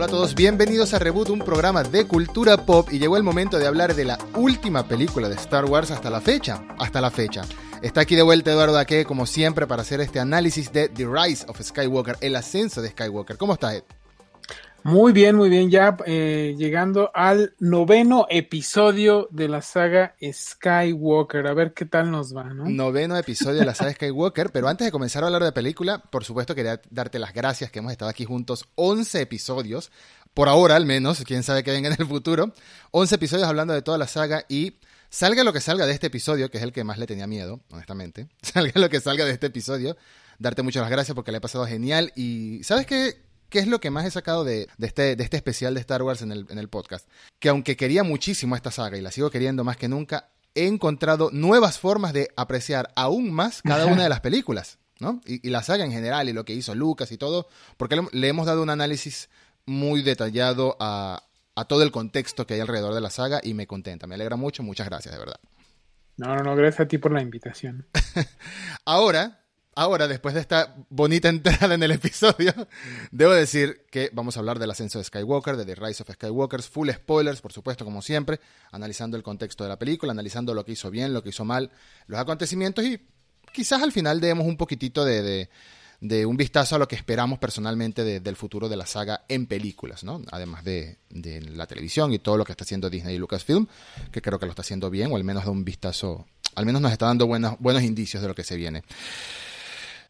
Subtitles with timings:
[0.00, 3.58] Hola a todos, bienvenidos a Reboot, un programa de cultura pop y llegó el momento
[3.58, 7.42] de hablar de la última película de Star Wars hasta la fecha, hasta la fecha.
[7.82, 11.44] Está aquí de vuelta Eduardo Aque, como siempre, para hacer este análisis de The Rise
[11.46, 13.36] of Skywalker, el ascenso de Skywalker.
[13.36, 13.82] ¿Cómo estás, Ed?
[14.82, 15.70] Muy bien, muy bien.
[15.70, 21.46] Ya eh, llegando al noveno episodio de la saga Skywalker.
[21.46, 22.68] A ver qué tal nos va, ¿no?
[22.68, 24.50] Noveno episodio de la saga Skywalker.
[24.50, 27.80] Pero antes de comenzar a hablar de película, por supuesto quería darte las gracias que
[27.80, 29.90] hemos estado aquí juntos 11 episodios.
[30.34, 31.22] Por ahora, al menos.
[31.24, 32.52] Quién sabe que venga en el futuro.
[32.92, 36.50] 11 episodios hablando de toda la saga y salga lo que salga de este episodio,
[36.50, 38.28] que es el que más le tenía miedo, honestamente.
[38.42, 39.96] Salga lo que salga de este episodio.
[40.38, 42.12] Darte muchas gracias porque le he pasado genial.
[42.16, 43.29] Y ¿sabes qué?
[43.50, 46.22] ¿Qué es lo que más he sacado de, este, de este especial de Star Wars
[46.22, 47.06] en el, en el podcast?
[47.38, 51.30] Que aunque quería muchísimo esta saga y la sigo queriendo más que nunca, he encontrado
[51.32, 55.20] nuevas formas de apreciar aún más cada una de las películas, ¿no?
[55.26, 58.02] Y, y, la saga en general y lo que hizo Lucas y todo, porque le,
[58.12, 59.28] le hemos dado un análisis
[59.66, 61.24] muy detallado a,
[61.56, 64.36] a, todo el contexto que hay alrededor de la saga y me contenta, me alegra
[64.36, 65.40] mucho, muchas gracias, de verdad.
[66.16, 67.86] No, no, no, gracias a ti por la invitación.
[68.84, 69.39] Ahora,
[69.80, 72.52] Ahora, después de esta bonita entrada en el episodio,
[73.10, 76.60] debo decir que vamos a hablar del ascenso de Skywalker, de The Rise of Skywalker,
[76.60, 78.40] full spoilers, por supuesto, como siempre,
[78.72, 81.70] analizando el contexto de la película, analizando lo que hizo bien, lo que hizo mal,
[82.08, 83.00] los acontecimientos y
[83.54, 85.48] quizás al final demos un poquitito de,
[86.26, 90.04] un vistazo a lo que esperamos personalmente de, del futuro de la saga en películas,
[90.04, 90.20] ¿no?
[90.30, 93.66] Además de, de la televisión y todo lo que está haciendo Disney y Lucasfilm,
[94.12, 96.82] que creo que lo está haciendo bien, o al menos da un vistazo, al menos
[96.82, 98.84] nos está dando buenos, buenos indicios de lo que se viene.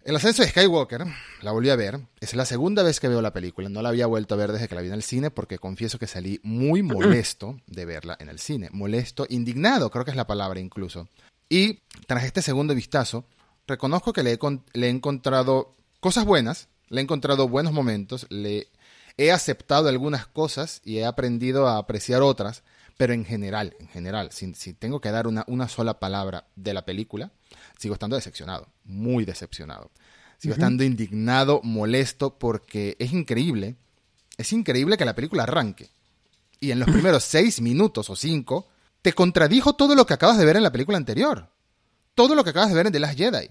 [0.03, 1.05] El ascenso de Skywalker,
[1.43, 4.07] la volví a ver, es la segunda vez que veo la película, no la había
[4.07, 6.83] vuelto a ver desde que la vi en el cine porque confieso que salí muy
[6.83, 11.09] molesto de verla en el cine, molesto, indignado, creo que es la palabra incluso.
[11.51, 13.27] Y tras este segundo vistazo,
[13.67, 14.39] reconozco que le he,
[14.73, 18.69] le he encontrado cosas buenas, le he encontrado buenos momentos, le
[19.21, 22.63] he aceptado algunas cosas y he aprendido a apreciar otras,
[22.97, 26.73] pero en general, en general, si, si tengo que dar una, una sola palabra de
[26.73, 27.31] la película,
[27.79, 29.91] sigo estando decepcionado, muy decepcionado.
[30.39, 30.59] Sigo uh -huh.
[30.59, 33.77] estando indignado, molesto, porque es increíble,
[34.39, 35.91] es increíble que la película arranque.
[36.59, 38.69] Y en los primeros seis minutos o cinco,
[39.03, 41.51] te contradijo todo lo que acabas de ver en la película anterior.
[42.15, 43.51] Todo lo que acabas de ver en The Last Jedi.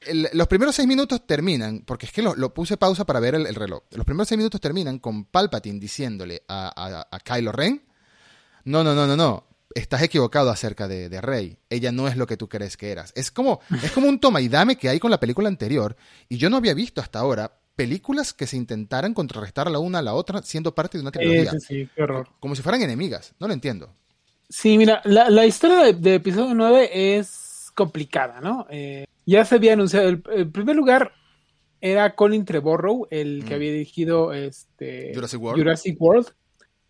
[0.00, 3.34] El, los primeros seis minutos terminan, porque es que lo, lo puse pausa para ver
[3.34, 3.82] el, el, reloj.
[3.90, 7.82] Los primeros seis minutos terminan con Palpatine diciéndole a, a, a Kylo Ren,
[8.64, 11.58] no, no, no, no, no, estás equivocado acerca de, de, Rey.
[11.68, 13.12] Ella no es lo que tú crees que eras.
[13.14, 15.96] Es como, es como un toma y dame que hay con la película anterior.
[16.28, 20.02] Y yo no había visto hasta ahora películas que se intentaran contrarrestar la una a
[20.02, 21.52] la otra siendo parte de una trilogía.
[21.52, 22.28] Sí, sí, qué horror.
[22.38, 23.34] Como si fueran enemigas.
[23.38, 23.94] No lo entiendo.
[24.48, 28.66] Sí, mira, la, la historia de, de, episodio 9 es complicada, ¿no?
[28.68, 30.08] Eh, ya se había anunciado.
[30.08, 31.12] El, en primer lugar,
[31.80, 33.56] era Colin Trevorrow, el que mm.
[33.56, 35.62] había dirigido este, Jurassic World.
[35.62, 36.26] Jurassic World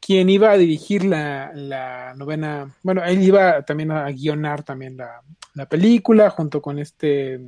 [0.00, 5.20] quien iba a dirigir la, la, novena, bueno, él iba también a guionar también la,
[5.54, 7.38] la película junto con este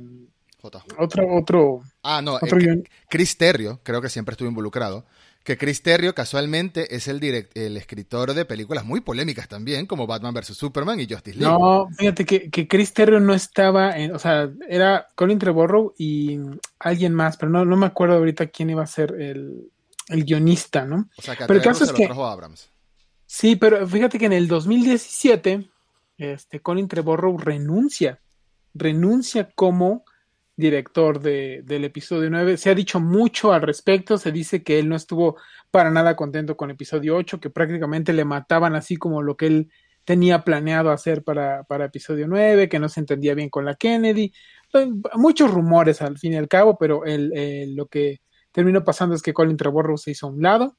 [0.61, 0.83] J.
[0.97, 5.05] otro otro ah no otro eh, Chris Terrio creo que siempre estuvo involucrado
[5.43, 10.07] que Chris Terrio casualmente es el direct, el escritor de películas muy polémicas también como
[10.07, 14.15] Batman vs Superman y Justice League no fíjate que, que Chris Terrio no estaba en,
[14.15, 16.39] o sea era Colin Trevorrow y
[16.79, 19.69] alguien más pero no, no me acuerdo ahorita quién iba a ser el
[20.09, 21.09] el guionista, ¿no?
[21.17, 22.69] O sea, que pero el caso se es que Abrams.
[23.25, 25.69] Sí, pero fíjate que en el 2017
[26.17, 28.19] este Colin Trevorrow renuncia,
[28.73, 30.05] renuncia como
[30.55, 32.57] director de, del episodio 9.
[32.57, 35.37] Se ha dicho mucho al respecto, se dice que él no estuvo
[35.71, 39.47] para nada contento con el episodio 8, que prácticamente le mataban así como lo que
[39.47, 39.71] él
[40.05, 44.33] tenía planeado hacer para, para episodio 9, que no se entendía bien con la Kennedy.
[45.15, 48.21] Muchos rumores al fin y al cabo, pero el, lo que
[48.51, 50.77] terminó pasando es que Colin Trevorrow se hizo a un lado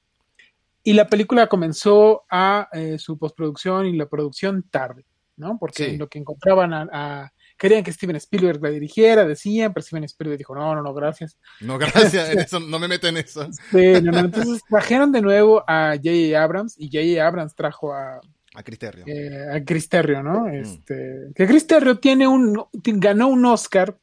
[0.82, 5.06] y la película comenzó a eh, su postproducción y la producción tarde,
[5.36, 5.56] ¿no?
[5.58, 5.96] Porque sí.
[5.96, 10.38] lo que encontraban a, a, querían que Steven Spielberg la dirigiera, decían, pero Steven Spielberg
[10.38, 11.38] dijo, no, no, no, gracias.
[11.60, 13.48] No, gracias, en eso, no me meten en eso.
[13.70, 16.42] Sí, no, no, entonces trajeron de nuevo a J.J.
[16.42, 17.26] Abrams y J.J.
[17.26, 18.20] Abrams trajo a...
[18.56, 19.04] A Cristerio.
[19.06, 20.46] Eh, a Cristerio, ¿no?
[20.46, 20.54] Mm.
[20.54, 23.96] Este, que Cristerio tiene un, ganó un Oscar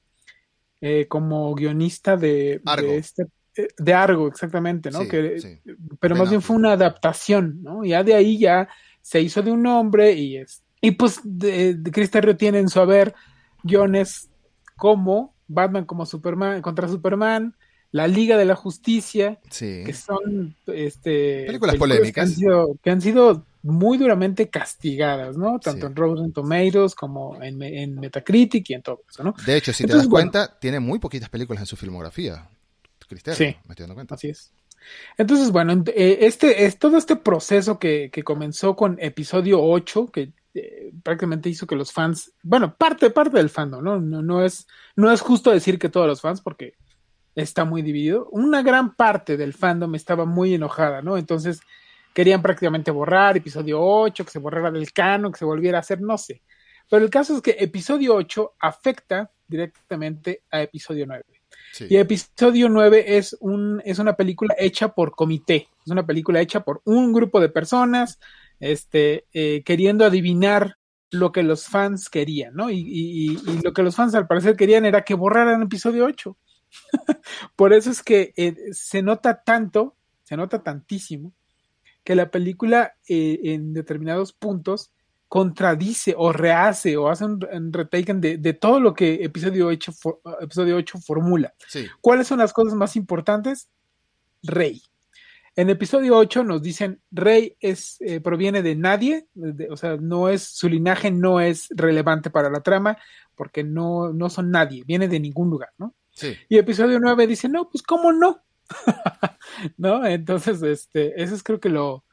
[0.81, 3.27] eh, como guionista de, de este
[3.77, 5.01] de Argo, exactamente, ¿no?
[5.01, 5.59] Sí, que, sí.
[6.00, 7.83] Pero más bien fue una adaptación, ¿no?
[7.83, 8.69] Ya de ahí ya
[9.01, 10.63] se hizo de un hombre y es.
[10.80, 13.13] Y pues de, de Chris Terrio tiene en su haber
[13.63, 14.29] guiones
[14.77, 17.55] como Batman como Superman contra Superman,
[17.91, 19.83] La Liga de la Justicia, sí.
[19.85, 25.37] que son este, películas, películas polémicas que han, sido, que han, sido, muy duramente castigadas,
[25.37, 25.59] ¿no?
[25.59, 25.91] Tanto sí.
[25.91, 29.35] en Rotten Tomatoes como en, en, Metacritic y en todo eso, ¿no?
[29.45, 32.49] De hecho, si Entonces, te das cuenta, tiene muy poquitas películas en su filmografía.
[33.07, 34.15] Cristiano, sí, me estoy dando cuenta.
[34.15, 34.53] Así es.
[35.17, 40.31] Entonces, bueno, eh, este es todo este proceso que, que comenzó con episodio 8, que
[40.53, 44.00] eh, prácticamente hizo que los fans, bueno, parte, parte del fandom, ¿no?
[44.00, 44.21] ¿no?
[44.21, 46.75] No, es, no es justo decir que todos los fans, porque
[47.36, 48.27] está muy dividido.
[48.31, 51.18] Una gran parte del fandom estaba muy enojada, ¿no?
[51.18, 51.62] Entonces
[52.13, 56.01] querían prácticamente borrar episodio 8, que se borrara del canon, que se volviera a hacer,
[56.01, 56.42] no sé.
[56.89, 61.24] Pero el caso es que episodio 8 afecta directamente a episodio 9.
[61.74, 61.88] Sí.
[61.89, 66.62] Y episodio 9 es, un, es una película hecha por comité, es una película hecha
[66.62, 68.19] por un grupo de personas,
[68.61, 70.77] este, eh, queriendo adivinar
[71.09, 72.69] lo que los fans querían, ¿no?
[72.69, 76.37] Y, y, y, lo que los fans al parecer querían era que borraran episodio 8.
[77.57, 81.33] por eso es que eh, se nota tanto, se nota tantísimo,
[82.03, 84.93] que la película eh, en determinados puntos
[85.27, 89.91] contradice o rehace o hace un, un retake de, de, todo lo que episodio 8,
[89.93, 91.53] for, episodio 8 formula.
[91.67, 91.87] Sí.
[91.99, 93.69] ¿Cuáles son las cosas más importantes?
[94.43, 94.81] Rey.
[95.56, 100.30] En episodio 8 nos dicen Rey es, eh, proviene de nadie, de, o sea, no
[100.30, 102.98] es, su linaje no es relevante para la trama,
[103.36, 105.94] porque no, no son nadie, viene de ningún lugar, ¿no?
[106.12, 106.38] Sí.
[106.48, 108.44] Y episodio 9 dice, no, pues cómo no.
[109.77, 110.06] ¿No?
[110.06, 112.06] Entonces, este, eso es creo que lo,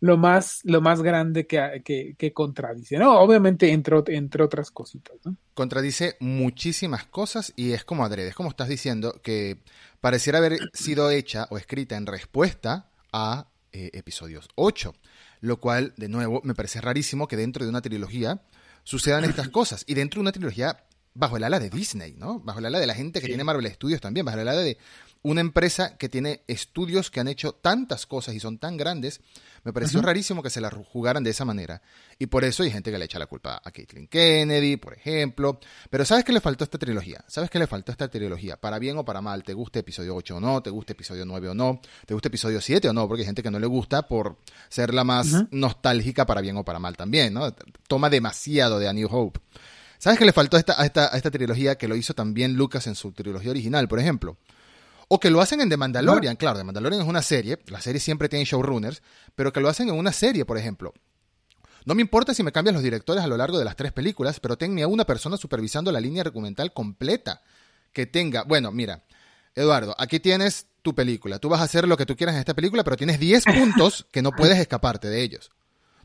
[0.00, 3.18] lo más, lo más grande que, que, que contradice, ¿no?
[3.18, 5.16] Obviamente, entre, entre otras cositas.
[5.54, 9.58] Contradice muchísimas cosas y es como adrede, es como estás diciendo que
[10.00, 14.94] pareciera haber sido hecha o escrita en respuesta a eh, episodios 8,
[15.40, 18.42] lo cual, de nuevo, me parece rarísimo que dentro de una trilogía
[18.84, 20.84] sucedan estas cosas y dentro de una trilogía
[21.16, 22.40] bajo el ala de Disney, ¿no?
[22.40, 23.30] Bajo el ala de la gente que sí.
[23.32, 24.78] tiene Marvel Studios también, bajo el ala de
[25.22, 29.20] una empresa que tiene estudios que han hecho tantas cosas y son tan grandes,
[29.64, 30.06] me pareció uh -huh.
[30.06, 31.82] rarísimo que se la jugaran de esa manera.
[32.16, 35.58] Y por eso hay gente que le echa la culpa a Caitlin Kennedy, por ejemplo.
[35.90, 37.24] Pero ¿sabes qué le faltó a esta trilogía?
[37.26, 38.56] ¿Sabes qué le faltó a esta trilogía?
[38.56, 41.48] Para bien o para mal, te guste episodio 8 o no, te guste episodio 9
[41.48, 44.06] o no, te guste episodio 7 o no, porque hay gente que no le gusta
[44.06, 44.36] por
[44.68, 45.48] ser la más uh -huh.
[45.50, 47.52] nostálgica para bien o para mal también, ¿no?
[47.88, 49.40] Toma demasiado de A New Hope.
[50.06, 52.54] ¿Sabes qué le faltó a esta, a esta, a esta trilogía que lo hizo también
[52.54, 54.36] Lucas en su trilogía original, por ejemplo?
[55.08, 56.38] O que lo hacen en The Mandalorian, no.
[56.38, 59.02] claro, The Mandalorian es una serie, la serie siempre tiene showrunners,
[59.34, 60.94] pero que lo hacen en una serie, por ejemplo.
[61.86, 64.38] No me importa si me cambian los directores a lo largo de las tres películas,
[64.38, 67.42] pero tenga a una persona supervisando la línea argumental completa.
[67.92, 69.02] Que tenga, bueno, mira,
[69.56, 72.54] Eduardo, aquí tienes tu película, tú vas a hacer lo que tú quieras en esta
[72.54, 75.50] película, pero tienes 10 puntos que no puedes escaparte de ellos.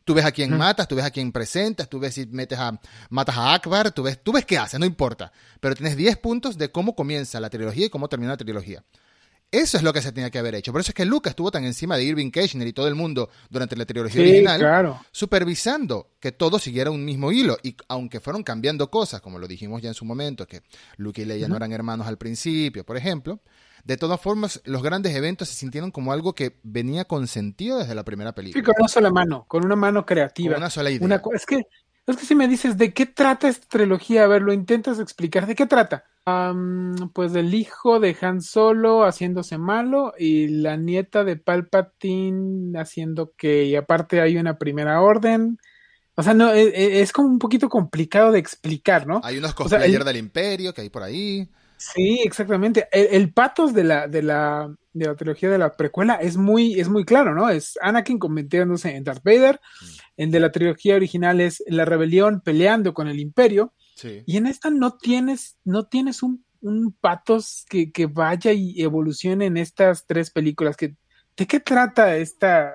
[0.03, 2.79] Tú ves a quién matas, tú ves a quién presentas, tú ves si metes a,
[3.09, 5.31] matas a Akbar, tú ves, tú ves qué haces, no importa.
[5.59, 8.83] Pero tienes 10 puntos de cómo comienza la trilogía y cómo termina la trilogía.
[9.51, 10.71] Eso es lo que se tenía que haber hecho.
[10.71, 13.29] Por eso es que Lucas estuvo tan encima de Irving Kirchner y todo el mundo
[13.49, 15.05] durante la trilogía sí, original, claro.
[15.11, 17.57] supervisando que todo siguiera un mismo hilo.
[17.61, 20.61] Y aunque fueron cambiando cosas, como lo dijimos ya en su momento, que
[20.95, 21.49] Luke y Leia uh -huh.
[21.49, 23.41] no eran hermanos al principio, por ejemplo,
[23.83, 28.03] de todas formas, los grandes eventos se sintieron como algo que venía consentido desde la
[28.03, 28.61] primera película.
[28.61, 30.53] Sí, con una sola mano, con una mano creativa.
[30.53, 31.05] Con una sola idea.
[31.05, 31.67] Una, es, que,
[32.07, 34.23] es que si me dices, ¿de qué trata esta trilogía?
[34.23, 35.47] A ver, lo intentas explicar.
[35.47, 36.05] ¿De qué trata?
[36.25, 43.33] Um, pues del hijo de Han Solo haciéndose malo y la nieta de Palpatine haciendo
[43.35, 45.57] que, y aparte hay una primera orden.
[46.13, 49.21] O sea, no, es, es como un poquito complicado de explicar, ¿no?
[49.23, 50.05] Hay unos cosplayers o sea, el...
[50.05, 51.49] del Imperio que hay por ahí.
[51.81, 52.87] Sí, exactamente.
[52.91, 56.79] El, el, patos de la, de la, de la trilogía de la precuela es muy,
[56.79, 57.49] es muy claro, ¿no?
[57.49, 59.59] Es Anakin convirtiéndose en Darth Vader.
[59.59, 59.85] Mm.
[60.17, 63.73] El de la trilogía original es la rebelión peleando con el Imperio.
[63.95, 64.21] Sí.
[64.27, 69.47] Y en esta no tienes, no tienes un, un patos que, que, vaya y evolucione
[69.47, 70.77] en estas tres películas.
[70.77, 70.95] Que,
[71.35, 72.73] ¿De qué trata esta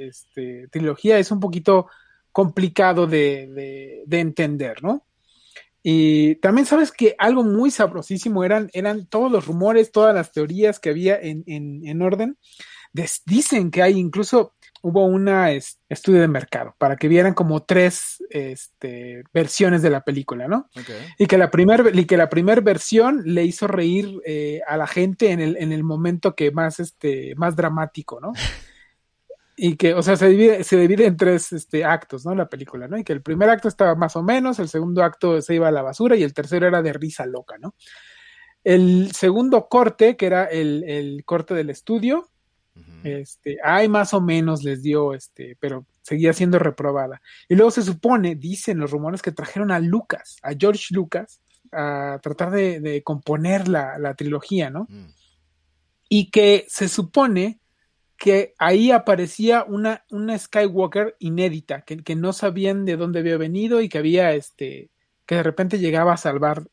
[0.00, 1.18] este, trilogía?
[1.18, 1.86] Es un poquito
[2.32, 5.04] complicado de, de, de entender, ¿no?
[5.82, 10.80] Y también sabes que algo muy sabrosísimo eran, eran todos los rumores, todas las teorías
[10.80, 12.38] que había en, en, en orden.
[12.92, 17.62] Des, dicen que hay incluso hubo una es, estudio de mercado para que vieran como
[17.64, 20.68] tres este, versiones de la película, ¿no?
[20.70, 20.96] Okay.
[21.18, 25.56] Y que la primera primer versión le hizo reír eh, a la gente en el,
[25.56, 28.32] en el momento que más este más dramático, ¿no?
[29.60, 32.32] y que, o sea, se divide, se divide en tres este, actos, ¿no?
[32.32, 32.96] La película, ¿no?
[32.96, 35.72] Y que el primer acto estaba más o menos, el segundo acto se iba a
[35.72, 37.74] la basura y el tercero era de risa loca, ¿no?
[38.62, 42.28] El segundo corte, que era el, el corte del estudio,
[42.76, 43.20] uh -huh.
[43.20, 47.20] este, ay, más o menos les dio, este, pero seguía siendo reprobada.
[47.48, 51.40] Y luego se supone, dicen los rumores, que trajeron a Lucas, a George Lucas,
[51.72, 54.86] a tratar de, de componer la, la, trilogía, ¿no?
[54.88, 55.06] Mm.
[56.08, 57.58] Y que se supone
[58.18, 63.80] que ahí aparecía una, una Skywalker inédita, que, que, no sabían de dónde había venido
[63.80, 64.90] y que había este,
[65.24, 66.64] que de repente llegaba a salvar,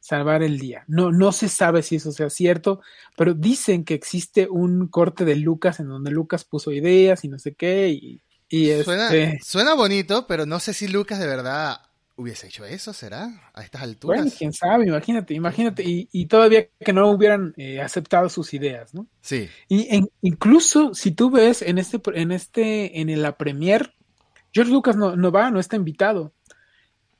[0.00, 0.84] salvar el día.
[0.88, 2.80] No, no se sabe si eso sea cierto,
[3.18, 7.38] pero dicen que existe un corte de Lucas en donde Lucas puso ideas y no
[7.38, 7.90] sé qué.
[7.90, 9.38] Y, y suena, este...
[9.44, 11.82] suena bonito, pero no sé si Lucas de verdad
[12.16, 13.50] hubiese hecho eso, ¿será?
[13.54, 14.20] A estas alturas.
[14.20, 15.82] Bueno, quién sabe, imagínate, imagínate.
[15.82, 19.06] Y, y todavía que no hubieran eh, aceptado sus ideas, ¿no?
[19.20, 19.48] Sí.
[19.68, 23.94] Y en, incluso si tú ves en este, en este, en la premier,
[24.52, 26.32] George Lucas no, no va, no está invitado.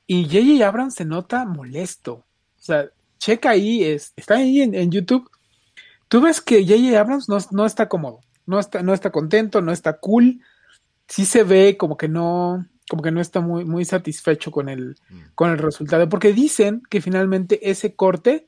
[0.07, 0.65] Y J.J.
[0.65, 2.13] Abrams se nota molesto.
[2.13, 5.29] O sea, checa ahí, es, está ahí en, en YouTube.
[6.07, 6.99] Tú ves que J.J.
[6.99, 10.41] Abrams no, no, está cómodo, no está, no está contento, no está cool.
[11.07, 14.95] Sí se ve como que no, como que no está muy, muy satisfecho con el,
[15.09, 15.19] mm.
[15.35, 16.07] con el resultado.
[16.09, 18.47] Porque dicen que finalmente ese corte,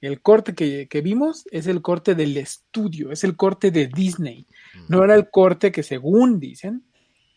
[0.00, 4.46] el corte que, que, vimos, es el corte del estudio, es el corte de Disney.
[4.74, 4.84] Mm.
[4.88, 6.84] No era el corte que según dicen,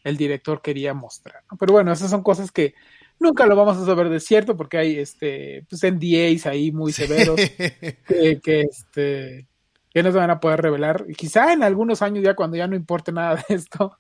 [0.04, 1.44] el director quería mostrar.
[1.60, 2.76] Pero bueno, esas son cosas que
[3.20, 7.36] Nunca lo vamos a saber de cierto porque hay este pues NDAs ahí muy severos
[8.08, 9.48] que, que, este
[9.90, 11.06] que no se van a poder revelar.
[11.18, 13.98] Quizá en algunos años ya cuando ya no importe nada de esto,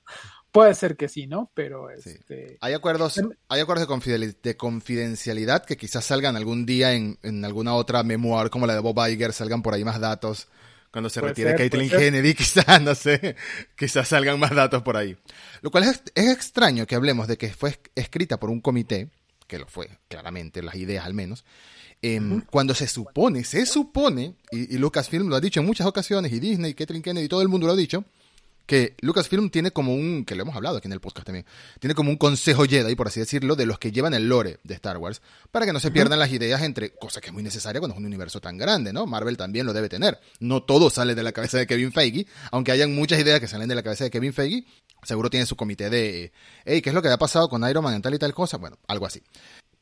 [0.55, 1.51] puede ser que sí, ¿no?
[1.53, 3.87] Pero este hay acuerdos, hay acuerdos
[4.41, 8.79] de, confidencialidad que quizás salgan algún día en, en alguna otra memoir como la de
[8.79, 10.47] Bob Iger, salgan por ahí más datos
[10.91, 13.35] cuando se retire Caitlyn Kennedy, quizás, no sé,
[13.77, 15.17] quizás salgan más datos por ahí.
[15.61, 19.09] Lo cual es, es, extraño que hablemos de que fue escrita por un comité,
[19.45, 21.43] que lo fue, claramente, las ideas al menos,
[22.01, 22.45] eh, uh -huh.
[22.49, 26.39] cuando se supone, se supone, y, y, Lucasfilm lo ha dicho en muchas ocasiones, y
[26.39, 28.05] Disney, Kathleen Kennedy, todo el mundo lo ha dicho,
[28.65, 31.45] que Lucasfilm tiene como un, que lo hemos hablado aquí en el podcast también,
[31.79, 34.73] tiene como un consejo Jedi, por así decirlo, de los que llevan el lore de
[34.75, 37.79] Star Wars, para que no se pierdan las ideas entre, cosa que es muy necesaria
[37.79, 39.05] cuando es un universo tan grande, ¿no?
[39.05, 40.19] Marvel también lo debe tener.
[40.39, 43.69] No todo sale de la cabeza de Kevin Feige, aunque hayan muchas ideas que salen
[43.69, 44.65] de la cabeza de Kevin Feige,
[45.03, 46.31] seguro tiene su comité de,
[46.65, 48.57] hey, ¿qué es lo que ha pasado con Iron Man en tal y tal cosa?
[48.57, 49.21] Bueno, algo así.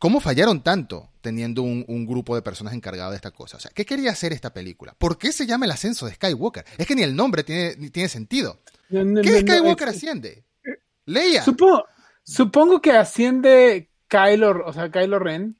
[0.04, 3.56] ¿Cómo fallaron tanto teniendo un, un, grupo de personas encargadas de esta cosa?
[3.56, 4.94] O sea, ¿qué quería hacer esta película?
[4.98, 6.66] ¿Por qué se llama el ascenso de Skywalker?
[6.78, 8.60] Es que ni el nombre tiene, ni tiene sentido.
[8.94, 10.46] No, no, ¿Qué Skywalker asciende?
[11.06, 11.42] Leia.
[11.44, 11.86] Supongo,
[12.24, 15.58] supongo que asciende Kylo, o sea, Kylo Ren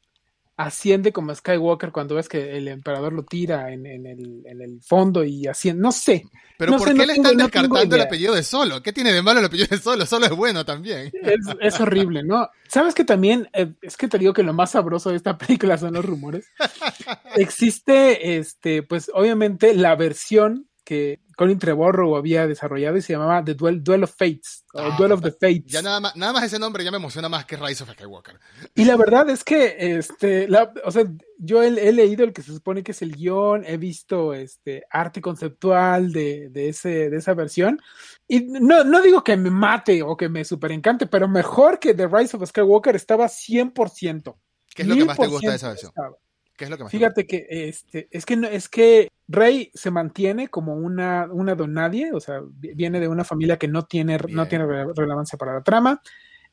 [0.56, 4.82] asciende como Skywalker cuando ves que el emperador lo tira en, en, el, en el,
[4.84, 6.28] fondo y asciende, no sé.
[6.60, 8.84] Pero no ¿por sé, qué no le tengo, están no descartando el apellido de Solo?
[8.84, 10.06] ¿Qué tiene de malo el apellido de Solo?
[10.06, 11.12] Solo es bueno también.
[11.24, 12.50] Es, es horrible, ¿no?
[12.68, 15.80] ¿Sabes que también, eh, es que te digo que lo más sabroso de esta película
[15.80, 16.46] son los rumores?
[17.36, 23.56] Existe, este, pues obviamente la versión que Colin Trevorrow había desarrollado y se llamaba The
[23.56, 25.72] Duel, Duel of Fates, o Ah, Duel of the Fates.
[25.72, 28.40] Ya nada más, nada más ese nombre ya me emociona más que Rise of Skywalker.
[28.76, 31.06] Y la verdad es que, este, la, o sea,
[31.38, 34.84] yo he, he, leído el que se supone que es el guion, he visto este
[34.90, 37.80] arte conceptual de, de, ese, de esa versión,
[38.28, 41.94] y no, no digo que me mate o que me super encante, pero mejor que
[41.94, 44.36] The Rise of Skywalker estaba 100%.
[44.74, 45.90] ¿Qué es lo que más te gusta de esa versión?
[45.90, 46.18] Estaba.
[46.56, 49.92] ¿Qué es lo que más Fíjate que este, es que no, es que Rey se
[49.92, 54.48] mantiene como una, una donadie, o sea, viene de una familia que no tiene, no
[54.48, 56.02] tiene relevancia para la trama.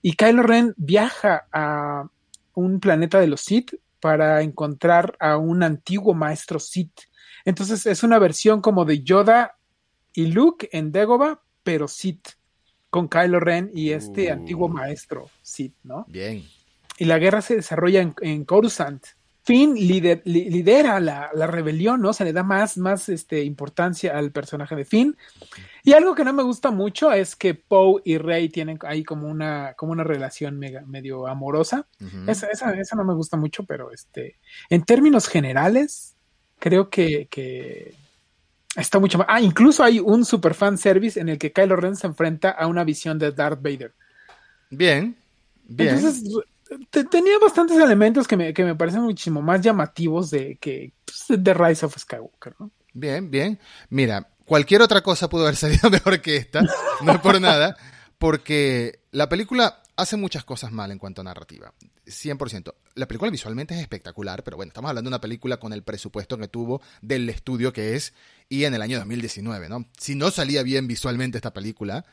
[0.03, 2.09] Y Kylo Ren viaja a
[2.55, 7.03] un planeta de los Sith para encontrar a un antiguo maestro Sith.
[7.45, 9.57] Entonces es una versión como de Yoda
[10.13, 12.31] y Luke en Dagobah, pero Sith,
[12.89, 14.33] con Kylo Ren y este uh.
[14.33, 16.07] antiguo maestro Sith, ¿no?
[16.09, 16.45] Bien.
[16.99, 19.05] Y la guerra se desarrolla en, en Coruscant.
[19.43, 22.13] Finn lider, lidera la, la, rebelión, ¿no?
[22.13, 25.17] Se le da más, más este, importancia al personaje de Finn.
[25.83, 29.29] Y algo que no me gusta mucho es que Poe y Rey tienen ahí como
[29.29, 31.87] una, como una relación mega, medio amorosa.
[32.01, 32.31] Uh -huh.
[32.31, 36.15] esa, esa, esa, no me gusta mucho, pero este, en términos generales,
[36.59, 37.95] creo que, que
[38.77, 39.27] está mucho más.
[39.31, 42.67] Ah, incluso hay un super fan service en el que Kylo Ren se enfrenta a
[42.67, 43.95] una visión de Darth Vader.
[44.71, 45.17] Bien,
[45.65, 45.97] bien.
[45.97, 46.25] Entonces,
[47.11, 51.55] tenía bastantes elementos que me, que me, parecen muchísimo más llamativos de que pues, The
[51.55, 52.71] Rise of Skywalker, ¿no?
[52.93, 53.59] Bien, bien.
[53.89, 56.63] Mira, cualquier otra cosa pudo haber salido mejor que esta,
[57.03, 57.77] no es por nada,
[58.19, 61.73] porque la película hace muchas cosas mal en cuanto a narrativa.
[62.07, 62.75] 100%.
[62.95, 66.39] La película visualmente es espectacular, pero bueno, estamos hablando de una película con el presupuesto
[66.39, 68.15] que tuvo del estudio que es
[68.49, 69.87] y en el año 2019, ¿no?
[69.99, 72.05] Si no salía bien visualmente esta película,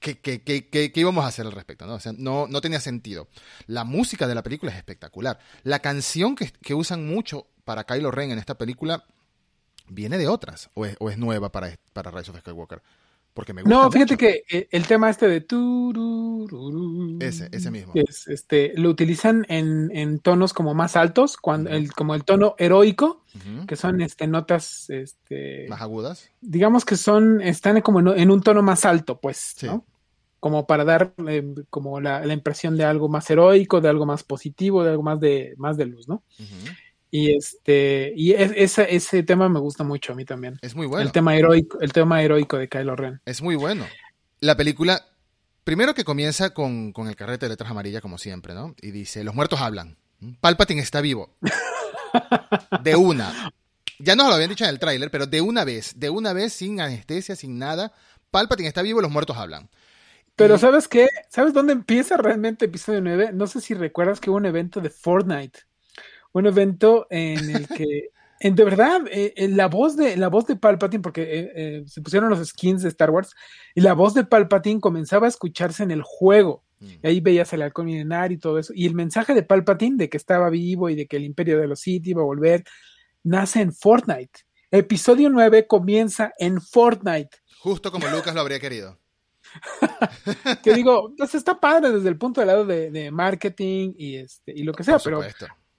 [0.00, 1.86] ¿Qué, qué, qué, ¿qué, íbamos a hacer al respecto?
[1.86, 1.94] ¿no?
[1.94, 3.28] O sea, no, no, tenía sentido.
[3.66, 5.38] La música de la película es espectacular.
[5.62, 9.04] La canción que, que, usan mucho para Kylo Ren en esta película
[9.88, 12.82] viene de otras o es, o es nueva para, para Rise of Skywalker.
[13.34, 14.18] Porque me gusta no, fíjate mucho.
[14.18, 15.40] que eh, el tema este de
[17.20, 17.92] ese, ese mismo.
[17.96, 22.54] Es, este, lo utilizan en, en, tonos como más altos, cuando el, como el tono
[22.58, 23.66] heroico, uh -huh.
[23.66, 26.30] que son este, notas este, más agudas.
[26.40, 29.66] Digamos que son, están como en, en un tono más alto, pues, sí.
[29.66, 29.84] ¿no?
[30.38, 34.22] Como para dar eh, como la, la, impresión de algo más heroico, de algo más
[34.22, 36.22] positivo, de algo más de, más de luz, ¿no?
[36.38, 36.76] Uh -huh.
[37.16, 40.58] Y este, y ese, ese tema me gusta mucho a mí también.
[40.62, 41.06] Es muy bueno.
[41.06, 43.20] El tema heroico, el tema heroico de Kylo Ren.
[43.24, 43.86] Es muy bueno.
[44.40, 45.00] La película,
[45.62, 48.74] primero que comienza con, con el carrete de letras amarillas, como siempre, ¿no?
[48.82, 49.96] Y dice, los muertos hablan.
[50.40, 51.36] Palpatine está vivo.
[52.82, 53.52] De una.
[54.00, 56.52] Ya nos lo habían dicho en el tráiler, pero de una vez, de una vez,
[56.52, 57.92] sin anestesia, sin nada,
[58.32, 59.70] Palpatine está vivo y los muertos hablan.
[60.34, 61.06] Pero ¿sabes qué?
[61.28, 63.30] ¿Sabes dónde empieza realmente episodio 9?
[63.34, 65.60] No sé si recuerdas que hubo un evento de Fortnite.
[66.34, 68.10] Un evento en el que,
[68.40, 72.02] en, de verdad, eh, eh, la, voz de, la voz de Palpatine, porque eh, se
[72.02, 73.34] pusieron los skins de Star Wars,
[73.74, 76.62] y la voz de Palpatine comenzaba a escucharse en el juego.
[76.80, 76.86] Mm.
[77.02, 78.72] Y ahí veías el halcón milenario y todo eso.
[78.76, 81.68] Y el mensaje de Palpatine de que estaba vivo y de que el imperio de
[81.68, 82.64] los Sith iba a volver,
[83.22, 84.40] nace en Fortnite.
[84.70, 87.38] Episodio 9 comienza en Fortnite.
[87.60, 88.98] Justo como Lucas lo habría querido.
[90.62, 94.64] que digo, pues está padre desde el punto de lado de, marketing y este y
[94.64, 95.22] lo que sea, pero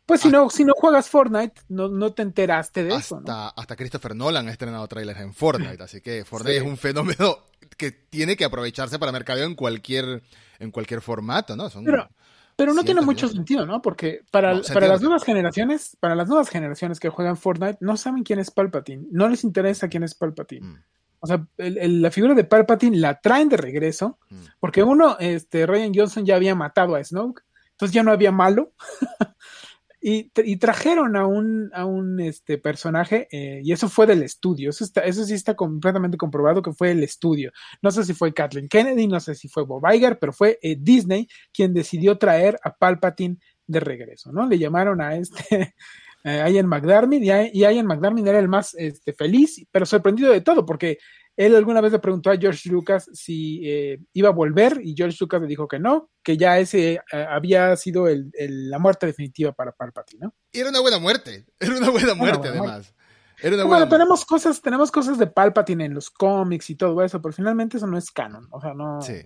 [0.06, 3.22] pues si no, si no juegas Fortnite, no, no te enteraste de eso.
[3.22, 3.52] ¿no?
[3.56, 7.40] Hasta Christopher Nolan ha estrenado trailers en Fortnite, así que Fortnite es un fenómeno
[7.78, 10.22] que tiene que aprovecharse para mercadeo en cualquier,
[10.60, 11.70] en cualquier formato, ¿no?
[11.84, 12.08] pero,
[12.56, 13.82] pero no tiene mucho sentido, ¿no?
[13.82, 18.24] Porque para, para las nuevas generaciones, para las nuevas generaciones que juegan Fortnite, no saben
[18.24, 20.68] quién es Palpatine, no les interesa quién es Palpatine.
[20.68, 20.84] Mm.
[21.20, 24.44] O sea, la figura de Palpatine la traen de regreso, mm.
[24.60, 28.74] porque uno, este, Ryan Johnson ya había matado a Snoke, entonces ya no había malo.
[30.08, 34.86] y, trajeron a un, a un este, personaje, eh, y eso fue del estudio, eso,
[35.04, 37.52] eso sí está completamente comprobado que fue el estudio.
[37.82, 40.78] No sé si fue Kathleen Kennedy, no sé si fue Bob Iger, pero fue eh,
[40.80, 44.46] Disney quien decidió traer a Palpatine de regreso, ¿no?
[44.48, 45.74] Le llamaron a este
[46.24, 50.68] eh, Ian McDermott y, Ian McDermott era el más este, feliz, pero sorprendido de todo,
[50.68, 51.00] porque
[51.38, 55.18] él alguna vez le preguntó a George Lucas si eh, iba a volver y George
[55.20, 59.52] Lucas le dijo que no, que ya ese eh, había sido el, la muerte definitiva
[59.52, 60.36] para Palpatine, ¿no?
[60.52, 62.94] Y era una buena muerte, era una buena muerte además.
[63.42, 67.78] bueno, tenemos cosas, tenemos cosas de Palpatine en los cómics y todo eso, pero finalmente
[67.78, 69.02] eso no es canon, o sea, no.
[69.02, 69.22] Sí.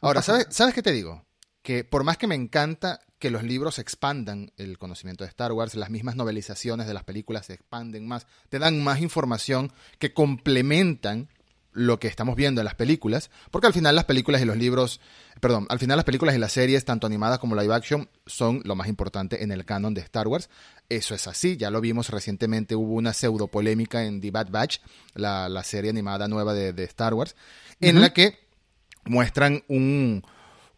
[0.00, 1.26] Ahora, ¿sabes, ¿sabes qué te digo?
[1.64, 5.74] Que por más que me encanta que los libros expandan el conocimiento de Star Wars,
[5.74, 11.30] las mismas novelizaciones de las películas se expanden más, te dan más información que complementan
[11.72, 15.00] lo que estamos viendo en las películas, porque al final las películas y los libros,
[15.40, 18.76] perdón, al final las películas y las series, tanto animadas como live action, son lo
[18.76, 20.50] más importante en el canon de Star Wars.
[20.88, 24.78] Eso es así, ya lo vimos recientemente, hubo una pseudo polémica en The Bad Batch,
[25.14, 27.34] la, serie animada nueva de, Star Wars,
[27.80, 28.38] en la que
[29.06, 30.22] muestran un,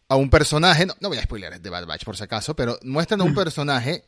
[0.09, 2.79] a un personaje, no, no voy a spoiler de Bad Batch por si acaso, pero
[2.83, 4.03] muestran a un personaje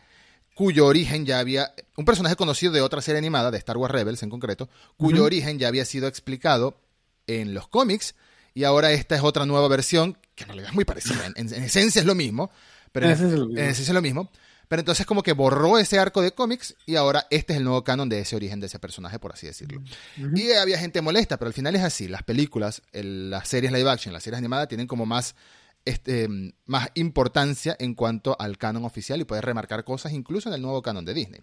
[0.59, 4.23] cuyo origen ya había, un personaje conocido de otra serie animada, de Star Wars Rebels
[4.23, 6.81] en concreto, cuyo origen ya había sido explicado
[7.27, 8.15] en los cómics,
[8.53, 12.01] y ahora esta es otra nueva versión, que en realidad es muy parecida, en, esencia
[12.01, 12.51] es lo mismo,
[12.91, 14.29] pero en, esencia es lo mismo,
[14.67, 17.83] pero entonces como que borró ese arco de cómics y ahora este es el nuevo
[17.85, 19.81] canon de ese origen de ese personaje, por así decirlo.
[20.35, 24.13] Y había gente molesta, pero al final es así, las películas, las series live action,
[24.13, 25.35] las series animadas tienen como más
[25.89, 26.27] este,
[26.65, 30.81] más importancia en cuanto al canon oficial y puedes remarcar cosas incluso en el nuevo
[30.81, 31.41] canon de Disney.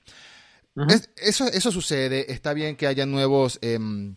[1.16, 4.16] eso, eso sucede, está bien que haya nuevos em,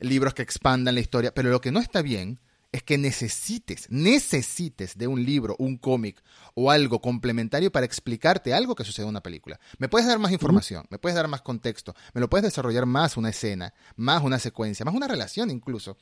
[0.00, 2.40] libros que expandan la historia, pero lo que no está bien
[2.70, 6.22] es que necesites, necesites de un libro, un cómic
[6.54, 9.58] o algo complementario para explicarte algo que sucede en una película.
[9.78, 13.16] Me puedes dar más información, me puedes dar más contexto, me lo puedes desarrollar más
[13.16, 15.96] una escena, más una secuencia, más una relación incluso,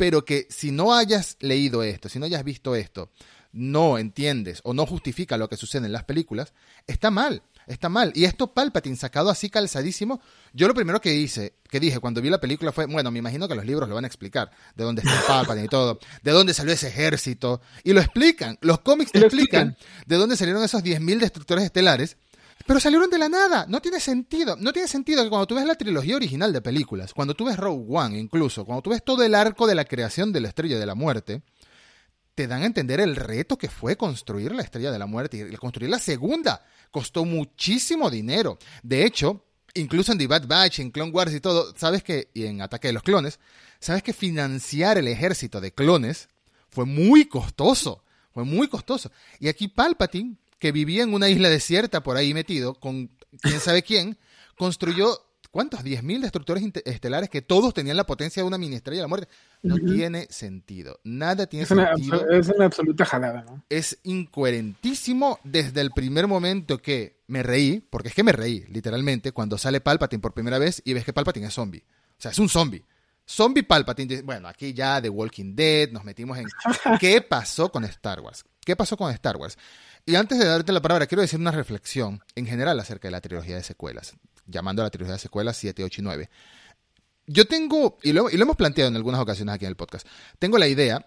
[0.00, 3.10] pero que si no hayas leído esto, si no hayas visto esto,
[3.52, 6.54] no entiendes o no justifica lo que sucede en las películas,
[6.86, 8.10] está mal, está mal.
[8.14, 10.22] Y esto Palpatine sacado así calzadísimo,
[10.54, 13.46] yo lo primero que hice, que dije cuando vi la película fue, bueno, me imagino
[13.46, 16.54] que los libros lo van a explicar, de dónde está Palpatine y todo, de dónde
[16.54, 21.18] salió ese ejército, y lo explican, los cómics te explican, de dónde salieron esos 10.000
[21.18, 22.16] destructores estelares,
[22.66, 23.66] pero salieron de la nada.
[23.68, 24.56] No tiene sentido.
[24.56, 27.56] No tiene sentido que cuando tú ves la trilogía original de películas, cuando tú ves
[27.56, 30.78] Rogue One incluso, cuando tú ves todo el arco de la creación de la Estrella
[30.78, 31.42] de la Muerte,
[32.34, 35.48] te dan a entender el reto que fue construir la Estrella de la Muerte.
[35.50, 38.58] Y construir la segunda costó muchísimo dinero.
[38.82, 39.44] De hecho,
[39.74, 42.88] incluso en The Bad Batch, en Clone Wars y todo, sabes que, y en Ataque
[42.88, 43.40] de los Clones,
[43.78, 46.28] sabes que financiar el ejército de clones
[46.68, 48.04] fue muy costoso.
[48.32, 49.10] Fue muy costoso.
[49.40, 53.82] Y aquí Palpatine que vivía en una isla desierta por ahí metido, con quién sabe
[53.82, 54.18] quién,
[54.56, 55.18] construyó,
[55.50, 55.82] ¿cuántos?
[55.82, 59.28] 10.000 destructores estelares que todos tenían la potencia de una mini estrella de la muerte.
[59.62, 61.00] No tiene sentido.
[61.02, 62.30] Nada tiene sentido.
[62.30, 63.64] es una absoluta jalada, ¿no?
[63.70, 69.32] Es incoherentísimo desde el primer momento que me reí, porque es que me reí, literalmente,
[69.32, 71.82] cuando sale Palpatine por primera vez y ves que Palpatine es zombie.
[72.18, 72.84] O sea, es un zombie.
[73.26, 74.20] Zombie Palpatine.
[74.22, 76.46] Bueno, aquí ya The Walking Dead, nos metimos en...
[77.00, 78.44] ¿Qué pasó con Star Wars?
[78.62, 79.56] ¿Qué pasó con Star Wars?
[80.10, 83.20] Y antes de darte la palabra, quiero decir una reflexión en general acerca de la
[83.20, 86.30] trilogía de secuelas, llamando a la trilogía de secuelas 7, 8 y 9.
[87.28, 90.04] Yo tengo, y lo, y lo hemos planteado en algunas ocasiones aquí en el podcast,
[90.40, 91.06] tengo la idea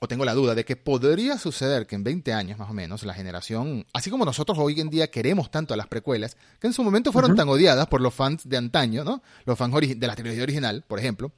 [0.00, 3.02] o tengo la duda de que podría suceder que en 20 años más o menos
[3.02, 6.72] la generación, así como nosotros hoy en día queremos tanto a las precuelas, que en
[6.72, 9.22] su momento fueron tan odiadas por los fans de antaño, ¿no?
[9.44, 11.32] Los fans de la trilogía original, por ejemplo.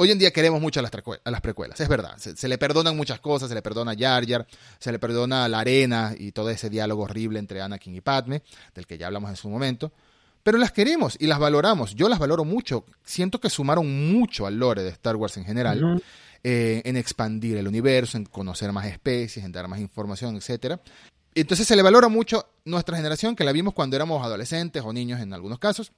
[0.00, 0.92] Hoy en día queremos mucho a las,
[1.24, 2.16] a las precuelas, es verdad.
[2.18, 4.46] Se, le perdonan muchas cosas, se le perdona a Jar Jar,
[4.78, 8.42] se le perdona a la arena y todo ese diálogo horrible entre Anakin y Padme,
[8.76, 9.92] del que ya hablamos en su momento.
[10.44, 11.96] Pero las queremos y las valoramos.
[11.96, 12.84] Yo las valoro mucho.
[13.02, 16.00] Siento que sumaron mucho al lore de Star Wars en general.
[16.44, 20.78] Eh, en expandir el universo, en conocer más especies, en dar más información, etc.
[21.34, 25.20] Entonces se le valora mucho nuestra generación, que la vimos cuando éramos adolescentes o niños
[25.20, 25.90] en algunos casos,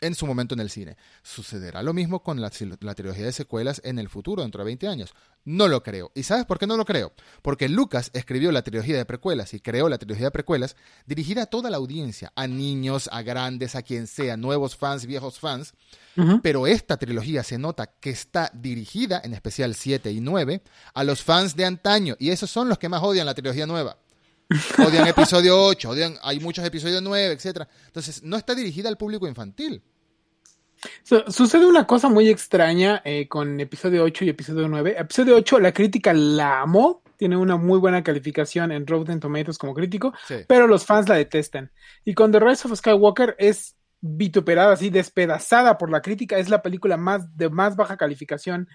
[0.00, 0.96] en su momento en el cine.
[1.22, 5.14] ¿Sucederá lo mismo con la, trilogía de secuelas en el futuro, dentro de 20 años?
[5.44, 6.10] No lo creo.
[6.14, 7.12] ¿Y sabes por qué no lo creo?
[7.42, 10.76] Porque Lucas escribió la trilogía de precuelas y creó la trilogía de precuelas
[11.06, 15.38] dirigida a toda la audiencia, a niños, a grandes, a quien sea, nuevos fans, viejos
[15.38, 15.74] fans.
[16.42, 20.62] Pero esta trilogía se nota que está dirigida, en especial 7 y 9,
[20.94, 22.14] a los fans de antaño.
[22.20, 23.98] Y esos son los que más odian la trilogía nueva.
[24.78, 27.68] Odian episodio 8, odian, hay muchos episodios 9, etc.
[27.86, 29.82] Entonces, no está dirigida al público infantil
[31.28, 34.96] sucede una cosa muy extraña eh, con episodio 8 y episodio 9.
[34.98, 39.74] Episodio 8, la crítica la amó, tiene una muy buena calificación en Rotten Tomatoes como
[39.74, 40.12] crítico,
[40.46, 41.70] pero los fans la detestan.
[42.04, 46.62] Y con The Rise of Skywalker es vituperada, así despedazada por la crítica, es la
[46.62, 48.68] película más de más baja calificación